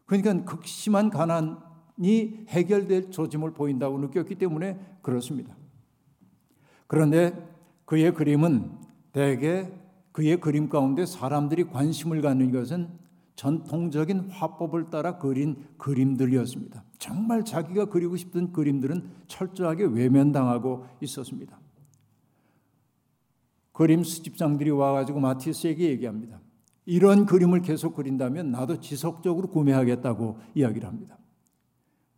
그러니까 0.05 0.43
극심한 0.43 1.09
가난 1.09 1.59
이 1.97 2.45
해결될 2.47 3.11
조짐을 3.11 3.51
보인다고 3.51 3.97
느꼈기 3.99 4.35
때문에 4.35 4.79
그렇습니다. 5.01 5.55
그런데 6.87 7.33
그의 7.85 8.13
그림은 8.13 8.71
대개 9.11 9.69
그의 10.11 10.39
그림 10.39 10.69
가운데 10.69 11.05
사람들이 11.05 11.65
관심을 11.65 12.21
갖는 12.21 12.51
것은 12.51 12.87
전통적인 13.35 14.29
화법을 14.29 14.89
따라 14.89 15.17
그린 15.17 15.57
그림들이었습니다. 15.77 16.85
정말 16.99 17.43
자기가 17.43 17.85
그리고 17.85 18.15
싶던 18.15 18.53
그림들은 18.53 19.09
철저하게 19.27 19.83
외면당하고 19.85 20.85
있었습니다. 21.01 21.59
그림 23.73 24.05
수집장들이 24.05 24.69
와가지고 24.71 25.19
마티스에게 25.19 25.89
얘기합니다. 25.89 26.39
이런 26.85 27.25
그림을 27.25 27.61
계속 27.61 27.95
그린다면 27.95 28.51
나도 28.51 28.79
지속적으로 28.79 29.49
구매하겠다고 29.49 30.39
이야기를 30.55 30.87
합니다. 30.87 31.17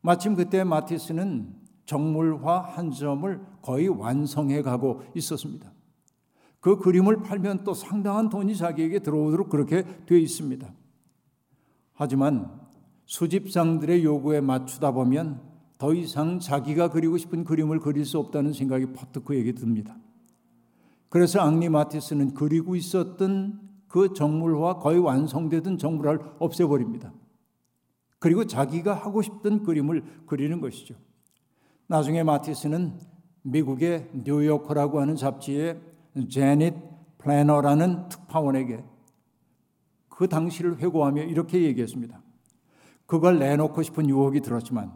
마침 0.08 0.36
그때 0.36 0.64
마티스는 0.64 1.54
정물화 1.86 2.62
한 2.62 2.92
점을 2.92 3.42
거의 3.62 3.90
완성해 3.90 4.62
가고 4.62 5.02
있었습니다. 5.14 5.70
그 6.62 6.78
그림을 6.78 7.24
팔면 7.24 7.66
또 7.66 7.74
상당한 7.74 8.30
돈이 8.30 8.56
자기에게 8.56 9.00
들어오도록 9.00 9.50
그렇게 9.50 9.84
되어 10.06 10.18
있습니다. 10.18 10.74
하지만 11.92 12.58
수집상들의 13.06 14.06
요구에 14.06 14.40
맞추다 14.40 14.94
보면 14.94 15.42
더 15.78 15.94
이상 15.94 16.40
자기가 16.40 16.90
그리고 16.90 17.18
싶은 17.18 17.44
그림을 17.44 17.82
그릴 17.82 18.06
수 18.06 18.18
없다는 18.18 18.54
생각이 18.54 18.94
퍼뜩 18.94 19.26
그에게 19.26 19.52
듭니다. 19.52 19.98
그래서 21.10 21.42
앙리 21.42 21.68
마티스는 21.68 22.34
그리고 22.34 22.78
있었던 22.78 23.60
그 23.90 24.14
정물화 24.14 24.76
거의 24.76 25.00
완성되던 25.00 25.78
정물화를 25.78 26.22
없애버립니다. 26.40 27.12
그리고 28.20 28.46
자기가 28.46 28.94
하고 28.94 29.22
싶던 29.22 29.64
그림을 29.64 30.04
그리는 30.26 30.60
것이죠. 30.60 30.96
나중에 31.88 32.24
마티스는 32.24 33.00
미국의 33.44 34.10
뉴요커라고 34.14 35.00
하는 35.00 35.16
잡지에 35.16 35.80
제닛 36.30 36.74
플래너라는 37.18 38.10
특파원에게 38.10 38.84
그 40.10 40.28
당시를 40.28 40.80
회고하며 40.80 41.24
이렇게 41.24 41.62
얘기했습니다. 41.64 42.22
그걸 43.06 43.40
내놓고 43.40 43.84
싶은 43.84 44.10
유혹이 44.10 44.42
들었지만 44.42 44.92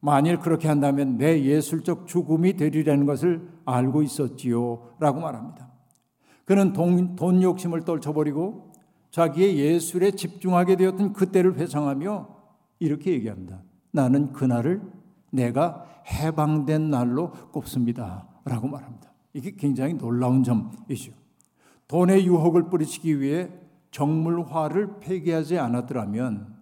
만일 0.00 0.38
그렇게 0.38 0.68
한다면 0.68 1.16
내 1.16 1.42
예술적 1.42 2.06
죽음이 2.06 2.54
되리라는 2.54 3.06
것을 3.06 3.48
알고 3.64 4.02
있었지요. 4.02 4.96
라고 5.00 5.20
말합니다. 5.20 5.72
그는 6.44 6.74
돈, 6.74 7.16
돈 7.16 7.42
욕심을 7.42 7.84
떨쳐버리고 7.84 8.72
자기의 9.10 9.58
예술에 9.58 10.10
집중하게 10.10 10.76
되었던 10.76 11.14
그때를 11.14 11.56
회상하며 11.56 12.33
이렇게 12.84 13.12
얘기합니다. 13.12 13.62
나는 13.90 14.32
그날을 14.32 14.82
내가 15.30 15.84
해방된 16.06 16.90
날로 16.90 17.30
꼽습니다. 17.52 18.28
라고 18.44 18.68
말합니다. 18.68 19.12
이게 19.32 19.54
굉장히 19.56 19.94
놀라운 19.94 20.42
점이죠. 20.42 21.12
돈의 21.88 22.26
유혹을 22.26 22.70
뿌리치기 22.70 23.20
위해 23.20 23.50
정물화를 23.90 25.00
폐기하지 25.00 25.58
않았더라면 25.58 26.54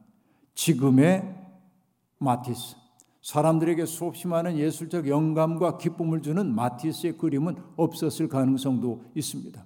지금의 0.55 1.35
마티스, 2.19 2.77
사람들에게 3.23 3.85
수없이 3.87 4.29
많은 4.29 4.59
예술적 4.59 5.09
영감과 5.09 5.79
기쁨을 5.79 6.23
주는 6.23 6.55
마티스의 6.55 7.19
그림은 7.19 7.57
없었을 7.77 8.29
가능성도 8.29 9.05
있습니다. 9.15 9.65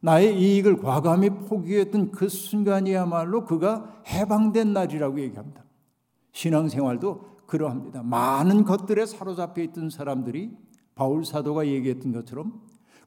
나의 0.00 0.38
이익을 0.38 0.78
과감히 0.78 1.30
포기했던 1.30 2.10
그 2.10 2.28
순간이야말로 2.28 3.44
그가 3.44 4.02
해방된 4.06 4.72
날이라고 4.72 5.20
얘기합니다. 5.20 5.64
신앙생활도 6.32 7.36
그러합니다. 7.46 8.02
많은 8.02 8.64
것들에 8.64 9.06
사로잡혀 9.06 9.62
있던 9.62 9.90
사람들이 9.90 10.56
바울 10.94 11.24
사도가 11.24 11.66
얘기했던 11.66 12.12
것처럼 12.12 12.60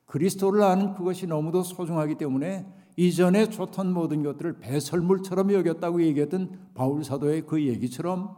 그리스도를 0.05 0.63
아는 0.63 0.93
그것이 0.93 1.27
너무도 1.27 1.63
소중하기 1.63 2.15
때문에 2.15 2.65
이전에 2.97 3.49
좋던 3.49 3.93
모든 3.93 4.23
것들을 4.23 4.59
배설물처럼 4.59 5.53
여겼다고 5.53 6.01
얘기했던 6.03 6.69
바울 6.73 7.03
사도의 7.03 7.45
그 7.45 7.65
얘기처럼 7.65 8.35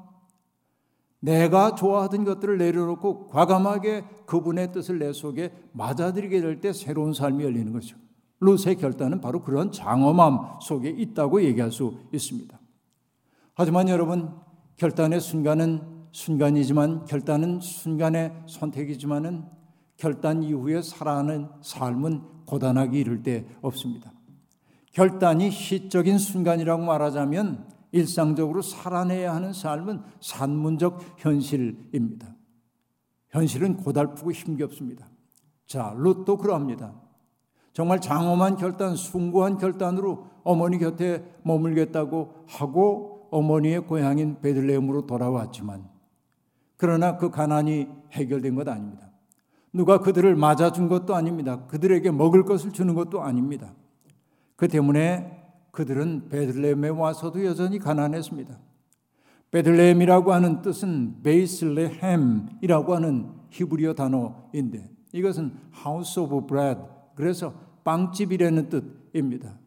내가 1.20 1.76
좋아하던 1.76 2.26
것들을 2.26 2.58
내려놓고 2.58 3.30
과감하게 3.30 4.04
그분의 4.26 4.72
뜻을 4.72 5.00
내 5.00 5.14
속에 5.14 5.54
맞아들이게 5.72 6.42
될 6.42 6.60
때 6.60 6.74
새로운 6.74 7.14
삶이 7.14 7.44
열리는 7.44 7.72
거죠. 7.72 7.96
루스의 8.42 8.76
결단은 8.76 9.22
바로 9.22 9.42
그런 9.42 9.72
장엄함 9.72 10.60
속에 10.62 10.90
있다고 10.90 11.44
얘기할 11.44 11.72
수 11.72 11.98
있습니다. 12.12 12.60
하지만 13.54 13.88
여러분, 13.88 14.32
결단의 14.76 15.22
순간은 15.22 16.02
순간이지만 16.12 17.06
결단은 17.06 17.60
순간의 17.62 18.34
선택이지만은 18.48 19.46
결단 19.96 20.44
이후에 20.44 20.82
살아가는 20.82 21.48
삶은 21.62 22.22
고단하게 22.46 23.00
이를 23.00 23.24
때 23.24 23.46
없습니다. 23.62 24.12
결단이 24.92 25.52
시적인 25.52 26.18
순간이라고 26.18 26.84
말하자면 26.84 27.70
일상적으로 27.92 28.62
살아내야 28.62 29.34
하는 29.36 29.54
삶은 29.54 30.02
산문적 30.20 31.02
현실입니다. 31.18 32.36
현실은 33.30 33.78
고달프고 33.78 34.32
힘겹습니다. 34.32 35.08
자, 35.66 35.94
롯도 35.96 36.38
그러합니다. 36.38 36.94
정말 37.74 38.02
장엄한 38.02 38.58
결단, 38.58 38.96
숭고한 38.96 39.58
결단으로 39.58 40.28
어머니 40.44 40.78
곁에 40.78 41.24
머물겠다고 41.44 42.46
하고 42.48 43.28
어머니의 43.32 43.82
고향인 43.82 44.42
베들레헴으로 44.42 45.08
돌아왔지만 45.08 45.88
그러나 46.76 47.18
그 47.18 47.30
가난이 47.30 47.88
해결된 48.12 48.56
것 48.56 48.68
아닙니다. 48.68 49.10
누가 49.74 50.00
그들을 50.00 50.36
맞아준 50.36 50.90
것도 50.90 51.16
아닙니다. 51.16 51.66
그들에게 51.68 52.12
먹을 52.12 52.44
것을 52.44 52.72
주는 52.72 52.94
것도 52.94 53.22
아닙니다. 53.22 53.74
그 54.58 54.68
때문에 54.68 55.42
그들은 55.72 56.28
베들레헴에 56.28 56.90
와서도 56.90 57.46
여전히 57.46 57.80
가난했습니다. 57.80 58.60
베들레헴이라고 59.52 60.34
하는 60.34 60.62
뜻은 60.62 61.24
베이슬레헴이라고 61.24 62.96
하는 62.96 63.30
히브리어 63.50 63.94
단어인데 63.94 64.90
이것은 65.14 65.54
house 65.86 66.22
of 66.22 66.48
bread 66.48 66.82
그래서 67.16 67.54
빵집이라는 67.84 68.70
뜻입니다. 68.70 69.58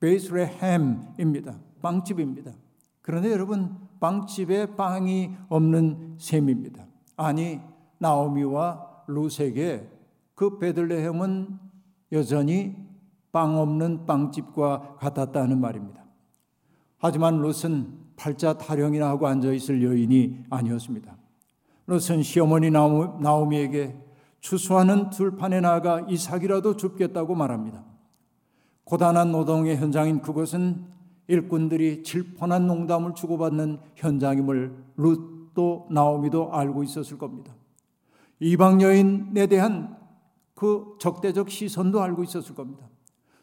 베이슬레헴입니다. 0.00 1.56
빵집입니다. 1.82 2.52
그런데 3.02 3.30
여러분 3.30 3.76
빵집에 4.00 4.76
빵이 4.76 5.30
없는 5.48 6.16
셈입니다. 6.18 6.86
아니 7.16 7.60
나오미와 7.98 9.04
루세게 9.06 9.90
그 10.34 10.58
베들레헴은 10.58 11.58
여전히 12.12 12.76
빵 13.32 13.58
없는 13.58 14.06
빵집과 14.06 14.96
같았다는 14.98 15.60
말입니다. 15.60 16.04
하지만 16.98 17.38
롯은 17.38 18.04
팔자 18.16 18.58
타령이나 18.58 19.08
하고 19.08 19.26
앉아 19.26 19.52
있을 19.52 19.82
여인이 19.82 20.44
아니었습니다. 20.50 21.16
롯은 21.86 22.22
시어머니 22.22 22.70
나오미에게 22.70 24.03
추수하는 24.44 25.08
들판에 25.08 25.62
나가 25.62 26.00
이삭이라도 26.06 26.76
줍겠다고 26.76 27.34
말합니다. 27.34 27.82
고단한 28.84 29.32
노동의 29.32 29.78
현장인 29.78 30.20
그곳은 30.20 30.84
일꾼들이 31.28 32.02
질펀한 32.02 32.66
농담을 32.66 33.14
주고받는 33.14 33.78
현장임을 33.94 34.76
룻도 34.98 35.88
나오미도 35.90 36.52
알고 36.52 36.82
있었을 36.82 37.16
겁니다. 37.16 37.54
이방 38.38 38.82
여인에 38.82 39.46
대한 39.46 39.96
그 40.54 40.94
적대적 41.00 41.48
시선도 41.48 42.02
알고 42.02 42.22
있었을 42.22 42.54
겁니다. 42.54 42.86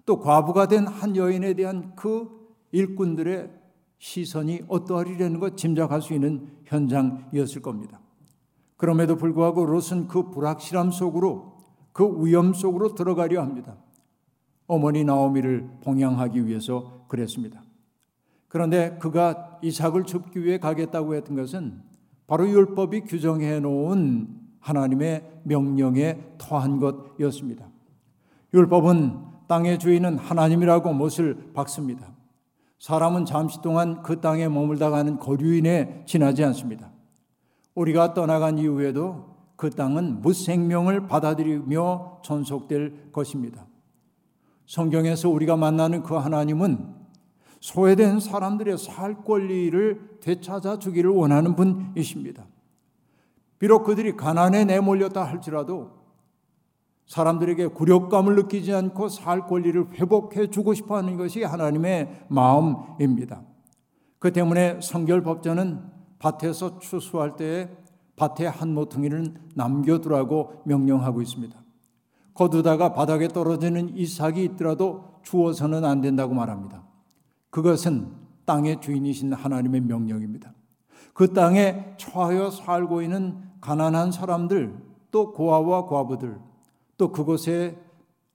또 0.05 0.19
과부가 0.19 0.67
된 0.67 0.85
한 0.85 1.15
여인에 1.15 1.55
대한 1.55 1.95
그 1.95 2.29
일꾼들의 2.71 3.49
시선이 3.97 4.65
어떠하리라는 4.67 5.39
것 5.39 5.57
짐작할 5.57 6.03
수 6.03 6.13
있는 6.13 6.47
현장이었을 6.65 7.63
겁니다. 7.63 7.99
그럼에도 8.81 9.15
불구하고 9.15 9.67
롯은 9.67 10.07
그 10.07 10.31
불확실함 10.31 10.89
속으로 10.89 11.53
그 11.93 12.25
위험 12.25 12.51
속으로 12.51 12.95
들어가려 12.95 13.39
합니다. 13.39 13.77
어머니 14.65 15.03
나오미를 15.03 15.69
봉양하기 15.83 16.47
위해서 16.47 17.05
그랬습니다. 17.07 17.61
그런데 18.47 18.97
그가 18.99 19.59
이삭을 19.61 20.05
줍기 20.05 20.43
위해 20.43 20.57
가겠다고 20.57 21.13
했던 21.13 21.35
것은 21.35 21.83
바로 22.25 22.49
율법이 22.49 23.01
규정해 23.01 23.59
놓은 23.59 24.29
하나님의 24.59 25.41
명령에 25.43 26.17
토한 26.39 26.79
것이었습니다. 26.79 27.67
율법은 28.51 29.19
땅의 29.47 29.77
주인은 29.77 30.17
하나님이라고 30.17 30.91
못을 30.93 31.51
박습니다. 31.53 32.07
사람은 32.79 33.25
잠시 33.25 33.61
동안 33.61 34.01
그 34.01 34.21
땅에 34.21 34.47
머물다 34.47 34.89
가는 34.89 35.19
거류인에 35.19 36.05
지나지 36.07 36.43
않습니다. 36.45 36.89
우리가 37.75 38.13
떠나간 38.13 38.57
이후에도 38.57 39.31
그 39.55 39.69
땅은 39.69 40.21
무생명을 40.21 41.07
받아들이며 41.07 42.21
존속될 42.23 43.11
것입니다. 43.11 43.67
성경에서 44.65 45.29
우리가 45.29 45.55
만나는 45.55 46.03
그 46.03 46.15
하나님은 46.15 46.95
소외된 47.59 48.19
사람들의 48.19 48.77
살 48.77 49.23
권리를 49.23 50.17
되찾아 50.21 50.79
주기를 50.79 51.11
원하는 51.11 51.55
분이십니다. 51.55 52.45
비록 53.59 53.83
그들이 53.83 54.15
가난에 54.15 54.65
내몰렸다 54.65 55.23
할지라도 55.23 55.91
사람들에게 57.05 57.67
굴욕감을 57.67 58.35
느끼지 58.35 58.73
않고 58.73 59.09
살 59.09 59.45
권리를 59.45 59.93
회복해 59.93 60.49
주고 60.49 60.73
싶어 60.73 60.97
하는 60.97 61.17
것이 61.17 61.43
하나님의 61.43 62.25
마음입니다. 62.29 63.43
그 64.17 64.31
때문에 64.31 64.79
성결법전은 64.81 65.90
밭에서 66.21 66.77
추수할 66.77 67.35
때에 67.35 67.69
밭에 68.15 68.45
한 68.45 68.75
모퉁이를 68.75 69.33
남겨두라고 69.55 70.61
명령하고 70.65 71.21
있습니다. 71.21 71.59
거두다가 72.35 72.93
바닥에 72.93 73.27
떨어지는 73.27 73.97
이삭이 73.97 74.43
있더라도 74.43 75.19
주어서는 75.23 75.83
안 75.83 76.01
된다고 76.01 76.35
말합니다. 76.35 76.83
그것은 77.49 78.11
땅의 78.45 78.81
주인이신 78.81 79.33
하나님의 79.33 79.81
명령입니다. 79.81 80.53
그 81.13 81.33
땅에 81.33 81.95
처하여 81.97 82.51
살고 82.51 83.01
있는 83.01 83.41
가난한 83.59 84.11
사람들, 84.11 84.75
또 85.09 85.33
고아와 85.33 85.87
과부들, 85.87 86.39
또 86.97 87.11
그곳에 87.11 87.77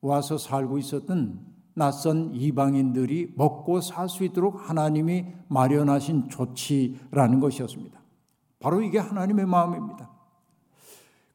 와서 0.01 0.37
살고 0.37 0.79
있었던 0.79 1.40
낯선 1.79 2.35
이방인들이 2.35 3.35
먹고 3.37 3.83
살 3.83 4.09
수 4.09 4.25
있도록 4.25 4.69
하나님이 4.69 5.27
마련하신 5.49 6.31
조치라는 6.31 7.39
것이었습니다. 7.41 8.01
바로 8.59 8.81
이게 8.81 8.99
하나님의 8.99 9.47
마음입니다. 9.47 10.11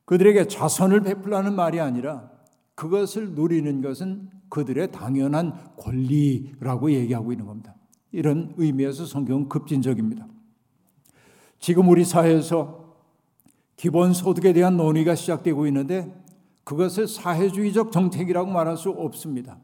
그들에게 0.06 0.48
자선을 0.48 1.02
베풀라는 1.02 1.56
말이 1.56 1.80
아니라 1.80 2.32
그것을 2.74 3.34
누리는 3.34 3.82
것은 3.82 4.30
그들의 4.50 4.92
당연한 4.92 5.54
권리라고 5.78 6.92
얘기하고 6.92 7.32
있는 7.32 7.46
겁니다. 7.46 7.76
이런 8.12 8.54
의미에서 8.58 9.06
성경은 9.06 9.48
급진적입니다. 9.48 10.28
지금 11.60 11.88
우리 11.88 12.04
사회에서 12.04 12.96
기본소득에 13.76 14.54
대한 14.54 14.76
논의가 14.76 15.14
시작되고 15.14 15.68
있는데 15.68 16.14
그것을 16.64 17.08
사회주의적 17.08 17.92
정책이라고 17.92 18.50
말할 18.52 18.76
수 18.76 18.90
없습니다. 18.90 19.60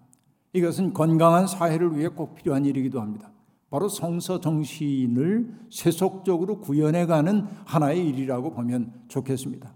이것은 0.54 0.94
건강한 0.94 1.48
사회를 1.48 1.98
위해 1.98 2.08
꼭 2.08 2.36
필요한 2.36 2.66
일이기도 2.66 3.02
합니다. 3.02 3.32
바로 3.70 3.90
성서 3.90 4.40
정신을 4.40 5.54
세속적으로 5.70 6.62
구현해가는 6.62 7.48
하나의 7.66 8.08
일이라고 8.08 8.52
보면 8.52 8.94
좋겠습니다. 9.10 9.74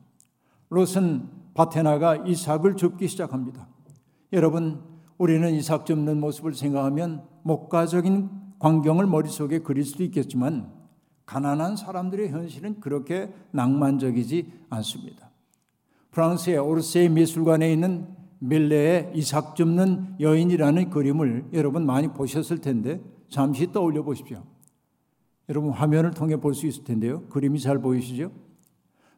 롯은 0.69 1.27
바테나가 1.53 2.15
이삭을 2.25 2.77
줍기 2.77 3.07
시작합니다. 3.07 3.67
여러분, 4.31 4.81
우리는 5.17 5.53
이삭 5.53 5.85
줍는 5.85 6.19
모습을 6.19 6.53
생각하면 6.53 7.23
목가적인 7.43 8.29
광경을 8.59 9.05
머릿속에 9.07 9.59
그릴 9.59 9.83
수도 9.83 10.03
있겠지만 10.03 10.71
가난한 11.25 11.75
사람들의 11.75 12.29
현실은 12.29 12.79
그렇게 12.79 13.33
낭만적이지 13.51 14.51
않습니다. 14.69 15.31
프랑스의 16.11 16.57
오르세이 16.57 17.09
미술관에 17.09 17.71
있는 17.71 18.07
밀레의 18.43 19.11
이삭 19.13 19.55
줍는 19.55 20.15
여인이라는 20.19 20.89
그림을 20.89 21.49
여러분 21.53 21.85
많이 21.85 22.07
보셨을 22.07 22.57
텐데 22.57 22.99
잠시 23.29 23.71
떠올려 23.71 24.01
보십시오. 24.03 24.41
여러분 25.47 25.69
화면을 25.71 26.09
통해 26.11 26.37
볼 26.37 26.55
수 26.55 26.65
있을 26.65 26.83
텐데요. 26.83 27.21
그림이 27.29 27.59
잘 27.59 27.77
보이시죠? 27.79 28.31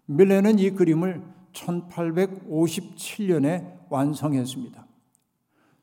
밀레는 0.08 0.60
이 0.60 0.72
그림을 0.72 1.24
1857년에 1.54 3.80
완성했습니다. 3.90 4.86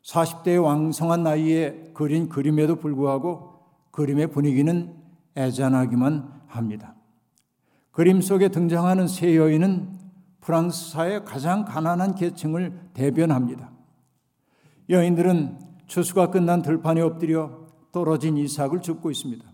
40대의 0.03 0.63
왕성한 0.63 1.23
나이에 1.23 1.89
그린 1.93 2.29
그림에도 2.29 2.75
불구하고 2.75 3.55
그림의 3.91 4.27
분위기는 4.27 4.93
애잔하기만 5.35 6.41
합니다. 6.47 6.93
그림 7.91 8.21
속에 8.21 8.49
등장하는 8.49 9.07
세 9.07 9.35
여인은 9.35 10.00
프랑스사의 10.41 11.23
가장 11.23 11.65
가난한 11.65 12.15
계층을 12.15 12.89
대변합니다. 12.93 13.71
여인들은 14.89 15.59
추수가 15.87 16.31
끝난 16.31 16.61
들판에 16.61 17.01
엎드려 17.01 17.67
떨어진 17.91 18.37
이삭을 18.37 18.81
줍고 18.81 19.11
있습니다. 19.11 19.45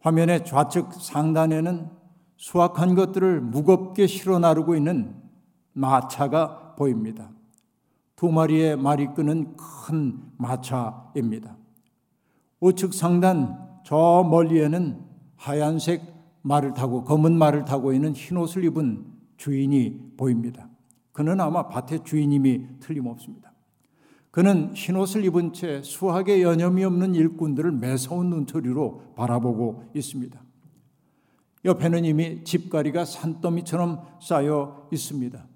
화면의 0.00 0.44
좌측 0.44 0.92
상단에는 0.92 1.90
수확한 2.36 2.94
것들을 2.94 3.40
무겁게 3.40 4.06
실어 4.06 4.38
나르고 4.38 4.74
있는 4.74 5.14
마차가 5.72 6.74
보입니다. 6.76 7.30
두 8.16 8.28
마리의 8.30 8.76
말이 8.76 9.08
끄는 9.14 9.56
큰 9.56 10.20
마차입니다. 10.36 11.56
우측 12.60 12.94
상단 12.94 13.80
저 13.84 14.26
멀리에는 14.28 15.00
하얀색 15.36 16.02
말을 16.42 16.74
타고 16.74 17.04
검은 17.04 17.36
말을 17.36 17.64
타고 17.64 17.92
있는 17.92 18.14
흰 18.14 18.36
옷을 18.36 18.64
입은 18.64 19.13
주인이 19.36 20.14
보입니다. 20.16 20.68
그는 21.12 21.40
아마 21.40 21.68
밭의 21.68 22.04
주인임이 22.04 22.80
틀림없습니다. 22.80 23.52
그는 24.30 24.74
흰옷을 24.74 25.24
입은 25.26 25.52
채 25.52 25.80
수학에 25.82 26.42
여념이 26.42 26.82
없는 26.84 27.14
일꾼들을 27.14 27.70
매서운 27.70 28.30
눈초리로 28.30 29.14
바라보고 29.14 29.84
있습니다. 29.94 30.42
옆에는 31.64 32.04
이미 32.04 32.42
집가리가 32.42 33.04
산더미처럼 33.04 34.02
쌓여 34.20 34.88
있습니다. 34.92 35.46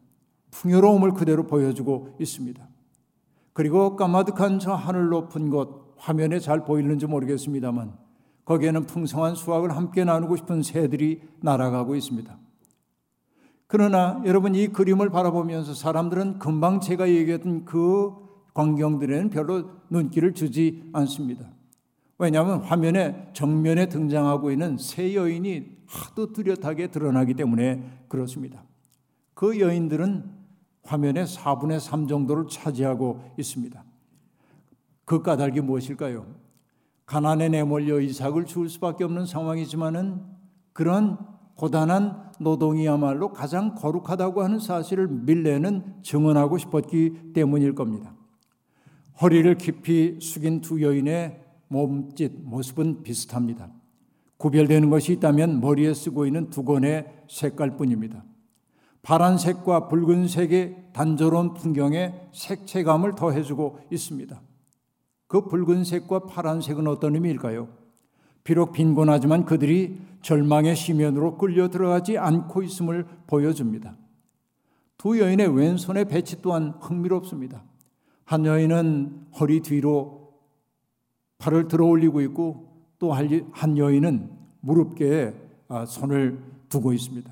풍요로움을 0.53 1.13
그대로 1.13 1.47
보여주고 1.47 2.17
있습니다. 2.21 2.69
그리고 3.53 3.97
까마득한 3.97 4.61
저 4.61 4.75
하늘 4.75 5.09
높은 5.09 5.51
곳 5.51 5.95
화면에 5.97 6.39
잘 6.39 6.65
보이는지 6.65 7.07
모르겠습니다만 7.07 7.99
거기에는 8.45 8.87
풍성한 8.87 9.35
수확을 9.35 9.77
함께 9.77 10.05
나누고 10.05 10.37
싶은 10.37 10.63
새들이 10.63 11.23
날아가고 11.41 11.97
있습니다. 11.97 12.39
그러나 13.69 14.21
여러분 14.25 14.55
이 14.55 14.69
그림을 14.69 15.11
바라보면서 15.11 15.75
사람들은 15.75 16.39
금방 16.39 16.81
제가 16.81 17.09
얘기했던 17.09 17.67
그 17.67 18.13
광경들에는 18.55 19.29
별로 19.29 19.71
눈길을 19.91 20.33
주지 20.33 20.89
않습니다. 20.95 21.51
왜냐하면 22.19 22.63
화면에 22.63 23.29
정면에 23.35 23.89
등장하고 23.91 24.51
있는 24.51 24.79
세 24.79 25.15
여인이 25.15 25.79
하도 25.87 26.33
뚜렷하게 26.33 26.89
드러나기 26.89 27.35
때문에 27.35 28.07
그렇습니다. 28.09 28.65
그 29.35 29.61
여인들은 29.61 30.25
화면의 30.83 31.27
4분의 31.27 31.79
3 31.79 32.09
정도를 32.09 32.49
차지하고 32.49 33.23
있습니다. 33.39 33.85
그 35.05 35.23
까닭이 35.23 35.61
무엇일까요? 35.61 36.27
가난에 37.05 37.51
내몰려 37.51 38.01
이삭을 38.01 38.47
줄 38.47 38.69
수밖에 38.71 39.05
없는 39.05 39.27
상황이지만은 39.27 40.23
그런 40.73 41.19
고단한 41.59 42.35
노동이야말로 42.39 43.33
가장 43.33 43.75
거룩하다고 43.75 44.43
하는 44.45 44.61
사실을 44.61 45.09
밀레는 45.09 46.03
증언하고 46.03 46.57
싶었기 46.57 47.33
때문일 47.35 47.75
겁니다. 47.75 48.15
허리를 49.21 49.57
깊이 49.57 50.21
숙인 50.21 50.61
두 50.61 50.81
여인의 50.81 51.43
몸짓, 51.67 52.33
모습은 52.45 53.03
비슷합니다. 53.03 53.73
구별되는 54.37 54.89
것이 54.89 55.13
있다면 55.15 55.61
머리에 55.61 55.93
쓰고 55.95 56.27
있는 56.27 56.49
두건의 56.49 57.25
색깔뿐입니다. 57.29 58.25
파란색과 59.03 59.89
붉은색의 59.89 60.91
단조로운 60.93 61.55
풍경에 61.55 62.15
색채감을 62.31 63.17
더해주고 63.17 63.81
있습니다. 63.91 64.41
그 65.27 65.49
붉은색과 65.49 66.27
파란색은 66.27 66.87
어떤 66.87 67.17
의미일까요? 67.17 67.88
비록 68.49 68.73
빈곤하지만 68.73 69.45
그들이 69.45 70.01
절망의 70.23 70.75
시면으로 70.75 71.37
끌려 71.37 71.69
들어가지 71.69 72.17
않고 72.17 72.63
있음을 72.63 73.07
보여줍니다. 73.27 73.95
두 74.97 75.21
여인의 75.21 75.55
왼손의 75.55 76.07
배치 76.07 76.41
또한 76.41 76.71
흥미롭습니다. 76.81 77.63
한 78.25 78.47
여인은 78.47 79.27
허리 79.39 79.61
뒤로 79.61 80.33
팔을 81.37 81.69
들어 81.69 81.85
올리고 81.85 82.23
있고 82.23 82.73
또 82.99 83.13
한 83.13 83.77
여인은 83.77 84.31
무릎께에 84.61 85.35
아, 85.69 85.85
손을 85.85 86.43
두고 86.71 86.95
있습니다. 86.95 87.31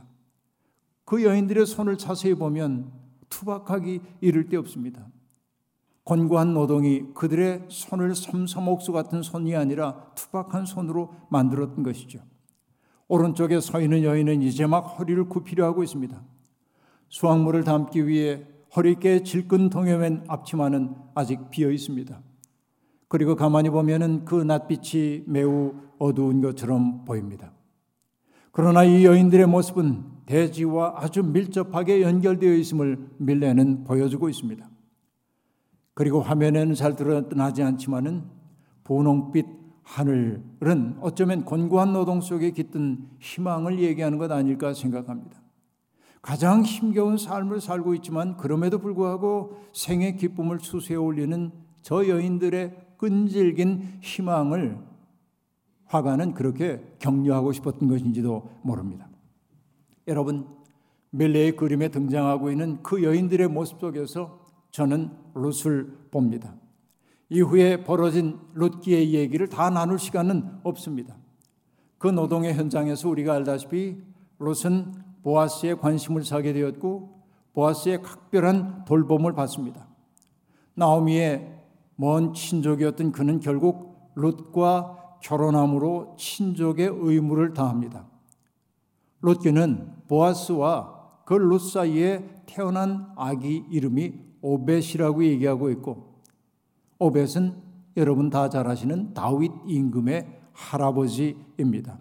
그 1.07 1.25
여인들의 1.25 1.65
손을 1.65 1.97
자세히 1.97 2.35
보면 2.35 2.93
투박하기 3.31 4.03
이를 4.21 4.51
데 4.51 4.59
없습니다. 4.59 5.07
권고한 6.07 6.55
노동이 6.55 7.13
그들의 7.15 7.65
손을 7.69 8.15
섬섬옥수 8.15 8.93
같은 8.93 9.23
손이 9.23 9.57
아니라 9.57 9.97
투박한 10.15 10.65
손으로 10.65 11.13
만들었던 11.31 11.83
것이죠. 11.83 12.21
오른쪽에 13.09 13.61
서 13.61 13.81
있는 13.81 14.05
여인은 14.05 14.41
이제 14.41 14.67
막 14.67 14.83
허리를 14.83 15.29
굽히려 15.29 15.67
하고 15.67 15.83
있습니다. 15.83 16.17
수확물을 17.09 17.65
담기 17.65 18.07
위해 18.07 18.45
허리께 18.77 19.25
질끈 19.25 19.69
동여맨 19.69 20.27
앞치마는 20.29 20.95
아직 21.15 21.51
비어 21.51 21.73
있습니다. 21.73 22.21
그리고 23.09 23.35
가만히 23.35 23.69
보면은 23.71 24.25
그 24.25 24.37
낯빛이 24.37 25.25
매우 25.27 25.75
어두운 25.99 26.41
것처럼 26.41 27.05
보입니다. 27.05 27.53
그러나 28.53 28.85
이 28.85 29.05
여인들의 29.05 29.47
모습은 29.47 30.05
대지와 30.27 30.95
아주 30.99 31.25
밀접하게 31.25 32.03
연결되어 32.03 32.55
있음을 32.55 33.11
밀레는 33.19 33.85
보여주고 33.85 34.29
있습니다. 34.29 34.76
그리고 35.97 36.21
화면에는 36.21 36.75
잘 36.75 36.95
드러나지 36.95 37.63
않지만은 37.63 38.25
분홍빛 38.85 39.47
하늘은 39.83 40.99
어쩌면 41.01 41.47
곤고한 41.47 41.95
노동 41.95 42.21
속에 42.21 42.51
깃든 42.51 43.09
희망을 43.19 43.79
얘기하는 43.79 44.19
것 44.19 44.31
아닐까 44.31 44.75
생각합니다. 44.75 45.41
가장 46.21 46.63
힘겨운 46.63 47.17
삶을 47.17 47.63
살고 47.63 47.95
있지만 47.95 48.37
그럼에도 48.37 48.79
불구하고 48.79 49.57
생의 49.73 50.19
기쁨을 50.19 50.61
수세에 50.61 50.97
올리는 50.97 51.51
저 51.81 52.07
여인들의 52.07 52.77
끈질긴 52.99 54.01
희망을 54.03 54.77
화가는 55.87 56.35
그렇게 56.35 56.85
격려하고 56.99 57.53
싶었던 57.53 57.89
것인지도 57.89 58.51
모릅니다. 58.61 59.09
여러분, 60.09 60.47
멜레의 61.09 61.57
그림에 61.57 61.89
등장하고 61.89 62.51
있는 62.51 62.83
그 62.83 63.03
여인들의 63.03 63.49
모습 63.49 63.81
속에서 63.81 64.46
저는 64.77 65.11
룻을 65.33 65.91
봅니다. 66.11 66.55
이후에 67.31 67.83
벌어진 67.83 68.39
룻기의 68.53 69.15
얘기를 69.15 69.49
다 69.49 69.71
나눌 69.71 69.99
시간은 69.99 70.59
없습니다. 70.65 71.17
그 71.97 72.09
노동의 72.09 72.53
현장에서 72.53 73.09
우리가 73.09 73.33
알다시피 73.33 73.97
룻은 74.39 74.93
보아스에 75.23 75.77
관심을 75.77 76.25
사게 76.25 76.53
되었고 76.53 77.23
보아스의 77.55 78.03
각별한 78.03 78.85
돌봄을 78.85 79.33
받습니다. 79.33 79.89
나오미의 80.75 81.59
먼 81.95 82.35
친족이었던 82.35 83.13
그는 83.13 83.41
결국 83.41 84.11
룻과 84.15 85.21
결혼함으로 85.23 86.17
친족의 86.19 86.91
의무를 86.93 87.55
다합니다. 87.55 88.07
룻기는 89.23 90.03
보아스와 90.07 91.23
그룻 91.25 91.63
사이에 91.63 92.29
태어난 92.45 93.11
아기 93.17 93.65
이름이 93.71 94.27
오벳이라고 94.47 95.25
얘기하고 95.25 95.71
있고 95.71 96.15
오벳은 96.99 97.55
여러분 97.97 98.31
다 98.31 98.49
잘 98.49 98.69
아시는 98.69 99.15
다윗 99.15 99.51
임금의 99.67 100.41
할아버지입니다. 100.53 101.99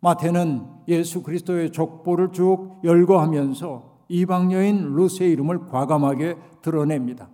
마태는 0.00 0.66
예수 0.88 1.22
그리스도의 1.22 1.72
족보를 1.72 2.32
쭉 2.32 2.80
열거하면서 2.82 4.04
이방 4.08 4.52
여인 4.52 4.94
룻의 4.94 5.32
이름을 5.32 5.68
과감하게 5.68 6.36
드러냅니다. 6.60 7.30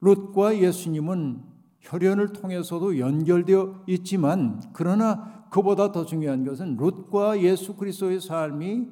룻과 0.00 0.58
예수님은 0.58 1.42
혈연을 1.80 2.32
통해서도 2.32 2.98
연결되어 2.98 3.84
있지만 3.88 4.62
그러나 4.72 5.46
그보다 5.50 5.92
더 5.92 6.04
중요한 6.06 6.44
것은 6.44 6.76
룻과 6.76 7.42
예수 7.42 7.76
그리스도의 7.76 8.20
삶이 8.20 8.88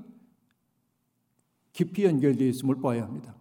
깊이 1.73 2.05
연결되어 2.05 2.47
있음을 2.49 2.81
봐야 2.81 3.03
합니다. 3.03 3.35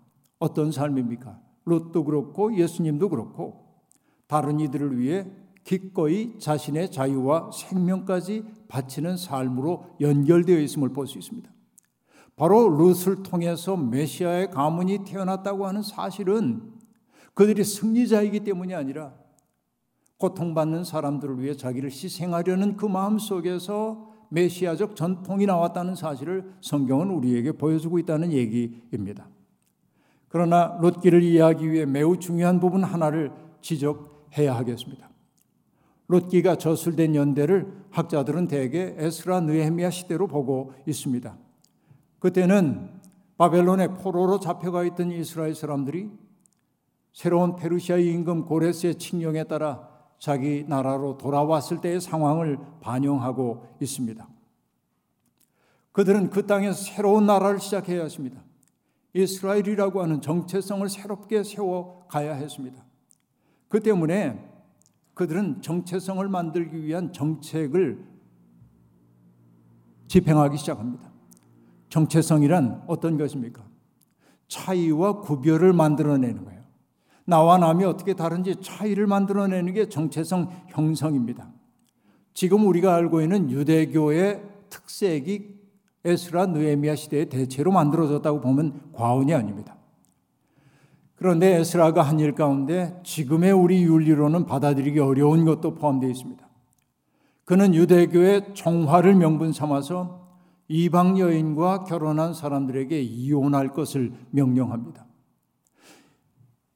어떤 0.43 0.73
삶입니까? 0.73 1.39
롯도 1.63 2.03
그렇고 2.03 2.53
예수님도 2.53 3.07
그렇고 3.07 3.63
다른 4.27 4.59
이들을 4.59 4.99
위해 4.99 5.25
기꺼이 5.63 6.37
자신의 6.37 6.91
자유와 6.91 7.51
생명까지 7.53 8.43
바치는 8.67 9.15
삶으로 9.15 9.85
연결되어 10.01 10.59
있음을 10.59 10.89
볼 10.89 11.07
수 11.07 11.17
있습니다. 11.17 11.49
바로 12.35 12.67
롯을 12.67 13.23
통해서 13.23 13.77
메시아의 13.77 14.49
가문이 14.51 15.05
태어났다고 15.05 15.65
하는 15.65 15.81
사실은 15.81 16.73
그들이 17.35 17.63
승리자이기 17.63 18.41
때문이 18.41 18.75
아니라 18.75 19.13
고통받는 20.17 20.83
사람들을 20.83 21.41
위해 21.41 21.55
자기를 21.55 21.89
희생하려는 21.89 22.75
그 22.75 22.85
마음 22.85 23.17
속에서 23.17 24.11
메시아적 24.29 24.97
전통이 24.97 25.45
나왔다는 25.45 25.95
사실을 25.95 26.51
성경은 26.59 27.11
우리에게 27.11 27.53
보여주고 27.53 27.99
있다는 27.99 28.33
얘기입니다. 28.33 29.29
그러나 30.33 30.75
롯기를 30.81 31.21
이해하기 31.21 31.71
위해 31.71 31.85
매우 31.85 32.17
중요한 32.17 32.59
부분 32.59 32.83
하나를 32.83 33.31
지적해야 33.61 34.55
하겠습니다. 34.55 35.07
롯기가 36.07 36.55
저술된 36.55 37.13
연대를 37.13 37.71
학자들은 37.91 38.47
대개 38.47 38.95
에스라 38.97 39.41
느헤미야 39.41 39.91
시대로 39.91 40.25
보고 40.25 40.73
있습니다. 40.87 41.37
그때는 42.17 42.99
바벨론의 43.37 43.93
포로로 43.93 44.39
잡혀가 44.39 44.83
있던 44.85 45.11
이스라엘 45.11 45.53
사람들이 45.53 46.09
새로운 47.11 47.55
페르시아 47.55 47.97
임금 47.97 48.45
고레스의 48.45 48.95
칙령에 48.95 49.43
따라 49.43 49.87
자기 50.17 50.65
나라로 50.67 51.19
돌아왔을 51.19 51.79
때의 51.79 52.01
상황을 52.01 52.57
반영하고 52.81 53.67
있습니다. 53.79 54.27
그들은 55.91 56.31
그 56.31 56.47
땅에서 56.47 56.73
새로운 56.73 57.27
나라를 57.27 57.59
시작해야 57.59 58.01
했습니다. 58.01 58.41
이스라엘이라고 59.13 60.01
하는 60.01 60.21
정체성을 60.21 60.87
새롭게 60.89 61.43
세워 61.43 62.05
가야 62.07 62.33
했습니다. 62.33 62.83
그 63.67 63.79
때문에 63.79 64.49
그들은 65.13 65.61
정체성을 65.61 66.27
만들기 66.27 66.83
위한 66.83 67.13
정책을 67.13 68.03
집행하기 70.07 70.57
시작합니다. 70.57 71.11
정체성이란 71.89 72.83
어떤 72.87 73.17
것입니까? 73.17 73.63
차이와 74.47 75.21
구별을 75.21 75.73
만들어내는 75.73 76.45
거예요. 76.45 76.63
나와 77.25 77.57
남이 77.57 77.83
어떻게 77.85 78.13
다른지 78.13 78.55
차이를 78.61 79.07
만들어내는 79.07 79.73
게 79.73 79.87
정체성 79.89 80.51
형성입니다. 80.67 81.51
지금 82.33 82.65
우리가 82.65 82.95
알고 82.95 83.21
있는 83.21 83.49
유대교의 83.49 84.43
특색이 84.69 85.52
에스라 86.05 86.47
느헤미야 86.47 86.95
시대의 86.95 87.29
대체로 87.29 87.71
만들어졌다고 87.71 88.41
보면 88.41 88.91
과언이 88.93 89.33
아닙니다. 89.33 89.77
그런데 91.15 91.59
에스라가 91.59 92.01
한 92.01 92.19
일 92.19 92.35
가운데 92.35 92.99
지금의 93.03 93.51
우리 93.51 93.83
윤리로는 93.83 94.45
받아들이기 94.45 94.99
어려운 94.99 95.45
것도 95.45 95.75
포함되어 95.75 96.09
있습니다. 96.09 96.49
그는 97.45 97.73
유대교의 97.73 98.53
정화를 98.53 99.15
명분 99.15 99.53
삼아서 99.53 100.23
이방 100.67 101.19
여인과 101.19 101.83
결혼한 101.83 102.33
사람들에게 102.33 103.01
이혼할 103.01 103.69
것을 103.69 104.13
명령합니다. 104.31 105.05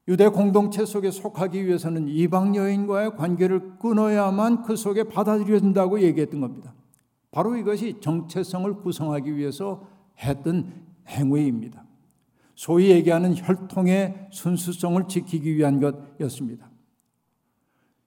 유대 0.09 0.29
공동체 0.29 0.85
속에 0.85 1.11
속하기 1.11 1.65
위해서는 1.65 2.07
이방 2.07 2.55
여인과의 2.55 3.15
관계를 3.15 3.77
끊어야만 3.79 4.63
그 4.63 4.77
속에 4.77 5.03
받아들여진다고 5.03 6.01
얘기했던 6.01 6.39
겁니다. 6.39 6.73
바로 7.38 7.56
이것이 7.56 7.97
정체성을 8.00 8.78
구성하기 8.78 9.38
위해서 9.38 9.88
했던 10.17 10.73
행위입니다. 11.08 11.86
소위 12.56 12.89
얘기하는 12.89 13.36
혈통의 13.38 14.30
순수성을 14.32 15.08
지키기 15.08 15.56
위한 15.56 15.80
것이었습니다. 15.80 16.67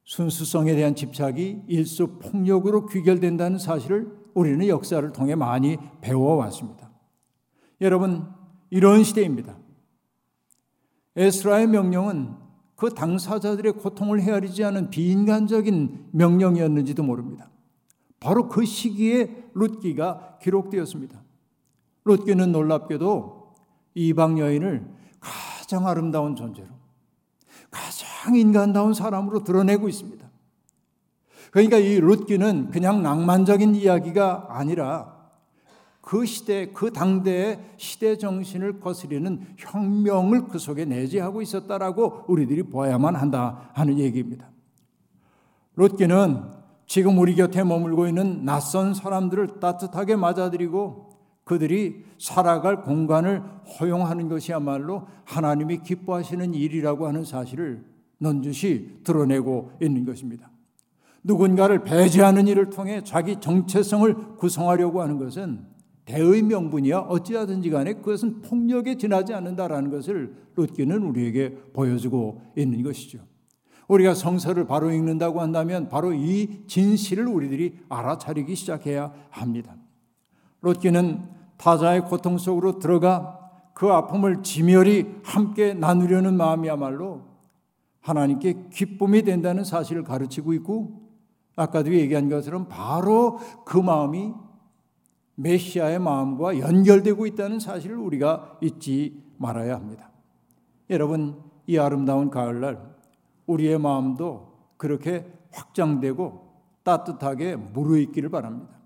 순수성에 0.03 0.75
대한 0.75 0.97
집착이 0.97 1.63
일수 1.69 2.19
폭력으로 2.19 2.87
귀결된다는 2.87 3.61
사실을 3.61 4.11
우리는 4.35 4.67
역사를 4.67 5.13
통해 5.13 5.37
많이 5.37 5.77
배워왔습니다. 6.01 6.91
여러분, 7.83 8.27
이런 8.71 9.05
시대입니다. 9.05 9.57
에스라의 11.15 11.69
명령은 11.69 12.35
그 12.75 12.89
당사자들의 12.89 13.75
고통을 13.75 14.23
헤아리지 14.23 14.65
않은 14.65 14.91
비인간적인 14.91 16.09
명령이었는지도 16.11 17.05
모릅니다. 17.05 17.50
바로 18.21 18.49
그 18.49 18.65
시기에 18.65 19.51
룻기가 19.55 20.39
기록되었습니다. 20.43 21.21
룻기는 22.05 22.53
놀랍게도 22.53 23.55
이방 23.95 24.39
여인을 24.39 24.87
가장 25.19 25.87
아름다운 25.87 26.37
존재로 26.37 26.69
가장 27.71 28.35
인간다운 28.37 28.95
사람으로 28.95 29.43
드러내고 29.43 29.89
있습니다. 29.89 30.29
그러니까 31.51 31.79
이 31.79 31.99
룻기는 31.99 32.71
그냥 32.71 33.03
낭만적인 33.03 33.75
이야기가 33.75 34.47
아니라 34.51 35.19
그 36.01 36.25
시대, 36.25 36.73
그 36.73 36.93
당대의 36.93 37.75
시대 37.77 38.17
정신을 38.17 38.81
거스리는 38.81 39.55
혁명을 39.57 40.49
그 40.49 40.59
속에 40.59 40.85
내재하고 40.85 41.43
있었다라고 41.43 42.25
우리들이 42.29 42.65
보아야만 42.65 43.17
한다 43.17 43.71
하는 43.75 43.99
얘기입니다. 43.99 44.51
롯기는 45.75 46.60
지금 46.91 47.19
우리 47.19 47.37
곁에 47.37 47.63
머물고 47.63 48.09
있는 48.09 48.45
낯선 48.45 48.95
사람들을 48.95 49.61
따뜻하게 49.61 50.17
맞아들이고 50.17 51.11
그들이 51.45 52.03
살아갈 52.19 52.83
공간을 52.83 53.45
허용하는 53.79 54.29
것이야말로 54.29 55.07
하나님이 55.25 55.85
기뻐하시는 55.85 56.53
일이라고 56.53 57.07
하는 57.07 57.25
사실을 57.25 57.85
넌주시 58.19 59.03
드러내고 59.05 59.71
있는 59.81 60.05
것입니다. 60.05 60.51
누군가를 61.23 61.85
배제하는 61.85 62.49
일을 62.49 62.71
통해 62.71 63.03
자기 63.05 63.39
정체성을 63.39 64.37
구성하려고 64.37 65.01
하는 65.01 65.17
것은 65.17 65.61
대의 66.07 66.43
명분이야 66.43 66.99
어찌하든지 66.99 67.71
간에 67.71 67.93
그것은 67.93 68.43
폭력에 68.43 68.97
지나지 68.97 69.33
않는다라는 69.33 69.93
것을 69.93 70.35
룻기는 70.57 71.05
우리에게 71.05 71.55
보여주고 71.73 72.43
있는 72.57 72.83
것이죠. 72.83 73.30
우리가 73.91 74.15
성서를 74.15 74.67
바로 74.67 74.93
읽는다고 74.93 75.41
한다면 75.41 75.89
바로 75.89 76.13
이 76.13 76.65
진실을 76.69 77.27
우리들이 77.27 77.77
알아차리기 77.89 78.55
시작해야 78.55 79.13
합니다. 79.31 79.75
롯기는 80.61 81.29
타자의 81.57 82.03
고통 82.03 82.39
속으로 82.39 82.79
들어가 82.79 83.51
그 83.75 83.89
아픔을 83.89 84.43
지멸히 84.45 85.07
함께 85.25 85.75
나누려는 85.75 86.37
마음이야말로 86.37 87.23
하나님께 88.01 88.69
기쁨이 88.73 89.23
된다는 89.23 89.65
사실을 89.65 90.05
가르치고 90.05 90.53
있고 90.55 91.01
아까도 91.57 91.93
얘기한 91.93 92.29
것처럼 92.29 92.69
바로 92.69 93.41
그 93.65 93.77
마음이 93.77 94.33
메시아의 95.35 95.99
마음과 95.99 96.61
연결되고 96.61 97.27
있다는 97.27 97.59
사실을 97.59 97.97
우리가 97.97 98.59
잊지 98.61 99.21
말아야 99.39 99.75
합니다. 99.75 100.11
여러분, 100.91 101.43
이 101.67 101.79
아름다운 101.79 102.31
가을날 102.31 103.00
우리의 103.51 103.79
마음도 103.79 104.53
그렇게 104.77 105.31
확장되고 105.53 106.51
따뜻하게 106.83 107.57
무르익기를 107.57 108.31
바랍니다. 108.31 108.79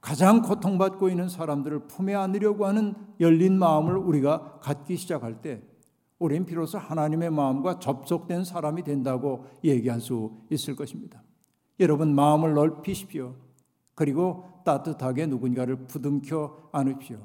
가장 0.00 0.42
고통받고 0.42 1.08
있는 1.08 1.28
사람들을 1.28 1.86
품에 1.86 2.14
안으려고 2.14 2.66
하는 2.66 2.94
열린 3.20 3.56
마음을 3.58 3.96
우리가 3.96 4.58
갖기 4.60 4.96
시작할 4.96 5.40
때 5.40 5.62
우리는 6.18 6.44
비로소 6.44 6.78
하나님의 6.78 7.30
마음과 7.30 7.78
접속된 7.78 8.44
사람이 8.44 8.82
된다고 8.82 9.46
얘기할 9.64 10.00
수 10.00 10.32
있을 10.50 10.74
것입니다. 10.74 11.22
여러분 11.80 12.14
마음을 12.14 12.54
넓히십시오. 12.54 13.36
그리고 13.94 14.44
따뜻하게 14.64 15.26
누군가를 15.26 15.86
부둥켜 15.86 16.68
안으십시오. 16.72 17.18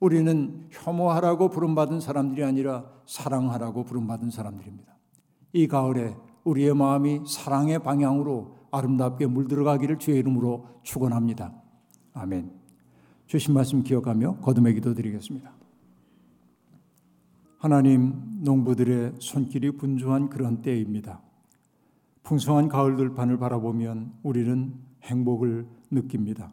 우리는 0.00 0.68
혐오하라고 0.72 1.48
부름받은 1.48 2.00
사람들이 2.00 2.42
아니라 2.42 2.84
사랑하라고 3.06 3.84
부름받은 3.84 4.30
사람들입니다. 4.30 4.91
이 5.52 5.66
가을에 5.66 6.16
우리의 6.44 6.74
마음이 6.74 7.22
사랑의 7.26 7.78
방향으로 7.80 8.56
아름답게 8.70 9.26
물들어가기를 9.26 9.98
주의 9.98 10.18
이름으로 10.18 10.66
축원합니다. 10.82 11.52
아멘. 12.14 12.50
주신 13.26 13.54
말씀 13.54 13.82
기억하며 13.82 14.36
거듭의 14.36 14.74
기도 14.74 14.94
드리겠습니다. 14.94 15.52
하나님, 17.58 18.14
농부들의 18.42 19.14
손길이 19.20 19.70
분주한 19.70 20.30
그런 20.30 20.62
때입니다. 20.62 21.20
풍성한 22.24 22.68
가을 22.68 22.96
들판을 22.96 23.38
바라보면 23.38 24.14
우리는 24.22 24.74
행복을 25.04 25.66
느낍니다. 25.90 26.52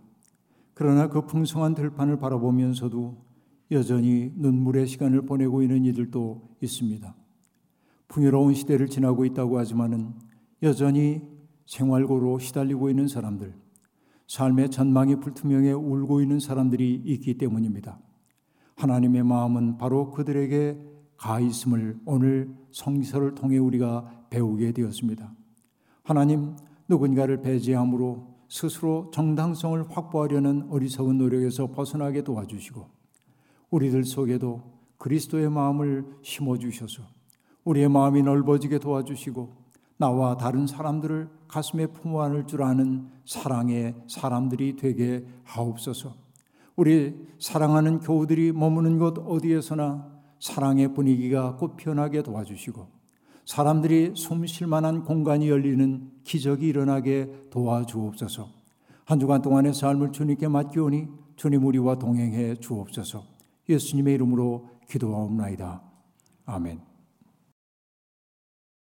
그러나 0.74 1.08
그 1.08 1.26
풍성한 1.26 1.74
들판을 1.74 2.18
바라보면서도 2.20 3.18
여전히 3.72 4.32
눈물의 4.36 4.88
시간을 4.88 5.24
보내고 5.24 5.62
있는 5.62 5.86
이들도 5.86 6.58
있습니다. 6.62 7.16
풍요로운 8.10 8.56
시대를 8.56 8.88
지나고 8.88 9.24
있다고 9.24 9.60
하지만은 9.60 10.14
여전히 10.64 11.22
생활고로 11.66 12.40
시달리고 12.40 12.90
있는 12.90 13.08
사람들, 13.08 13.54
삶의 14.28 14.72
전망이 14.72 15.16
불투명해 15.18 15.72
울고 15.72 16.22
있는 16.22 16.40
사람들이 16.40 17.02
있기 17.06 17.38
때문입니다. 17.38 18.00
하나님의 18.76 19.24
마음은 19.24 19.78
바로 19.78 20.12
그들에게 20.12 20.78
가 21.18 21.40
있음을 21.40 22.00
오늘 22.06 22.56
성서를 22.72 23.36
통해 23.36 23.58
우리가 23.58 24.26
배우게 24.30 24.72
되었습니다. 24.72 25.34
하나님 26.04 26.56
누군가를 26.88 27.42
배제함으로 27.42 28.40
스스로 28.48 29.12
정당성을 29.14 29.86
확보하려는 29.90 30.68
어리석은 30.72 31.18
노력에서 31.18 31.68
벗어나게 31.68 32.24
도와주시고 32.24 32.88
우리들 33.70 34.04
속에도 34.06 34.64
그리스도의 34.98 35.52
마음을 35.52 36.06
심어 36.24 36.58
주셔서 36.58 37.04
우리의 37.70 37.88
마음이 37.88 38.24
넓어지게 38.24 38.80
도와주시고 38.80 39.54
나와 39.98 40.38
다른 40.38 40.66
사람들을 40.66 41.30
가슴에 41.48 41.88
품어 41.88 42.22
안을 42.24 42.48
줄 42.48 42.64
아는 42.64 43.10
사랑의 43.26 43.96
사람들이 44.08 44.76
되게 44.76 45.26
하옵소서. 45.44 46.16
우리 46.76 47.16
사랑하는 47.40 48.00
교우들이 48.00 48.54
머무는 48.54 48.98
곳 48.98 49.20
어디에서나 49.20 50.08
사랑의 50.40 50.94
분위기가 50.94 51.58
꽃피어나게 51.58 52.24
도와주시고 52.24 52.88
사람들이 53.46 54.14
숨 54.16 54.46
쉴 54.46 54.68
만한 54.68 55.04
공간이 55.04 55.50
열리는 55.50 56.10
기적이 56.24 56.68
일어나게 56.68 57.48
도와주옵소서. 57.52 58.48
한 59.06 59.20
주간 59.20 59.42
동안의 59.42 59.74
삶을 59.74 60.12
주님께 60.12 60.48
맡기오니 60.48 61.08
주님 61.36 61.66
우리와 61.66 62.00
동행해 62.00 62.56
주옵소서. 62.56 63.24
예수님의 63.68 64.16
이름으로 64.16 64.70
기도하옵나이다. 64.88 65.82
아멘. 66.46 66.89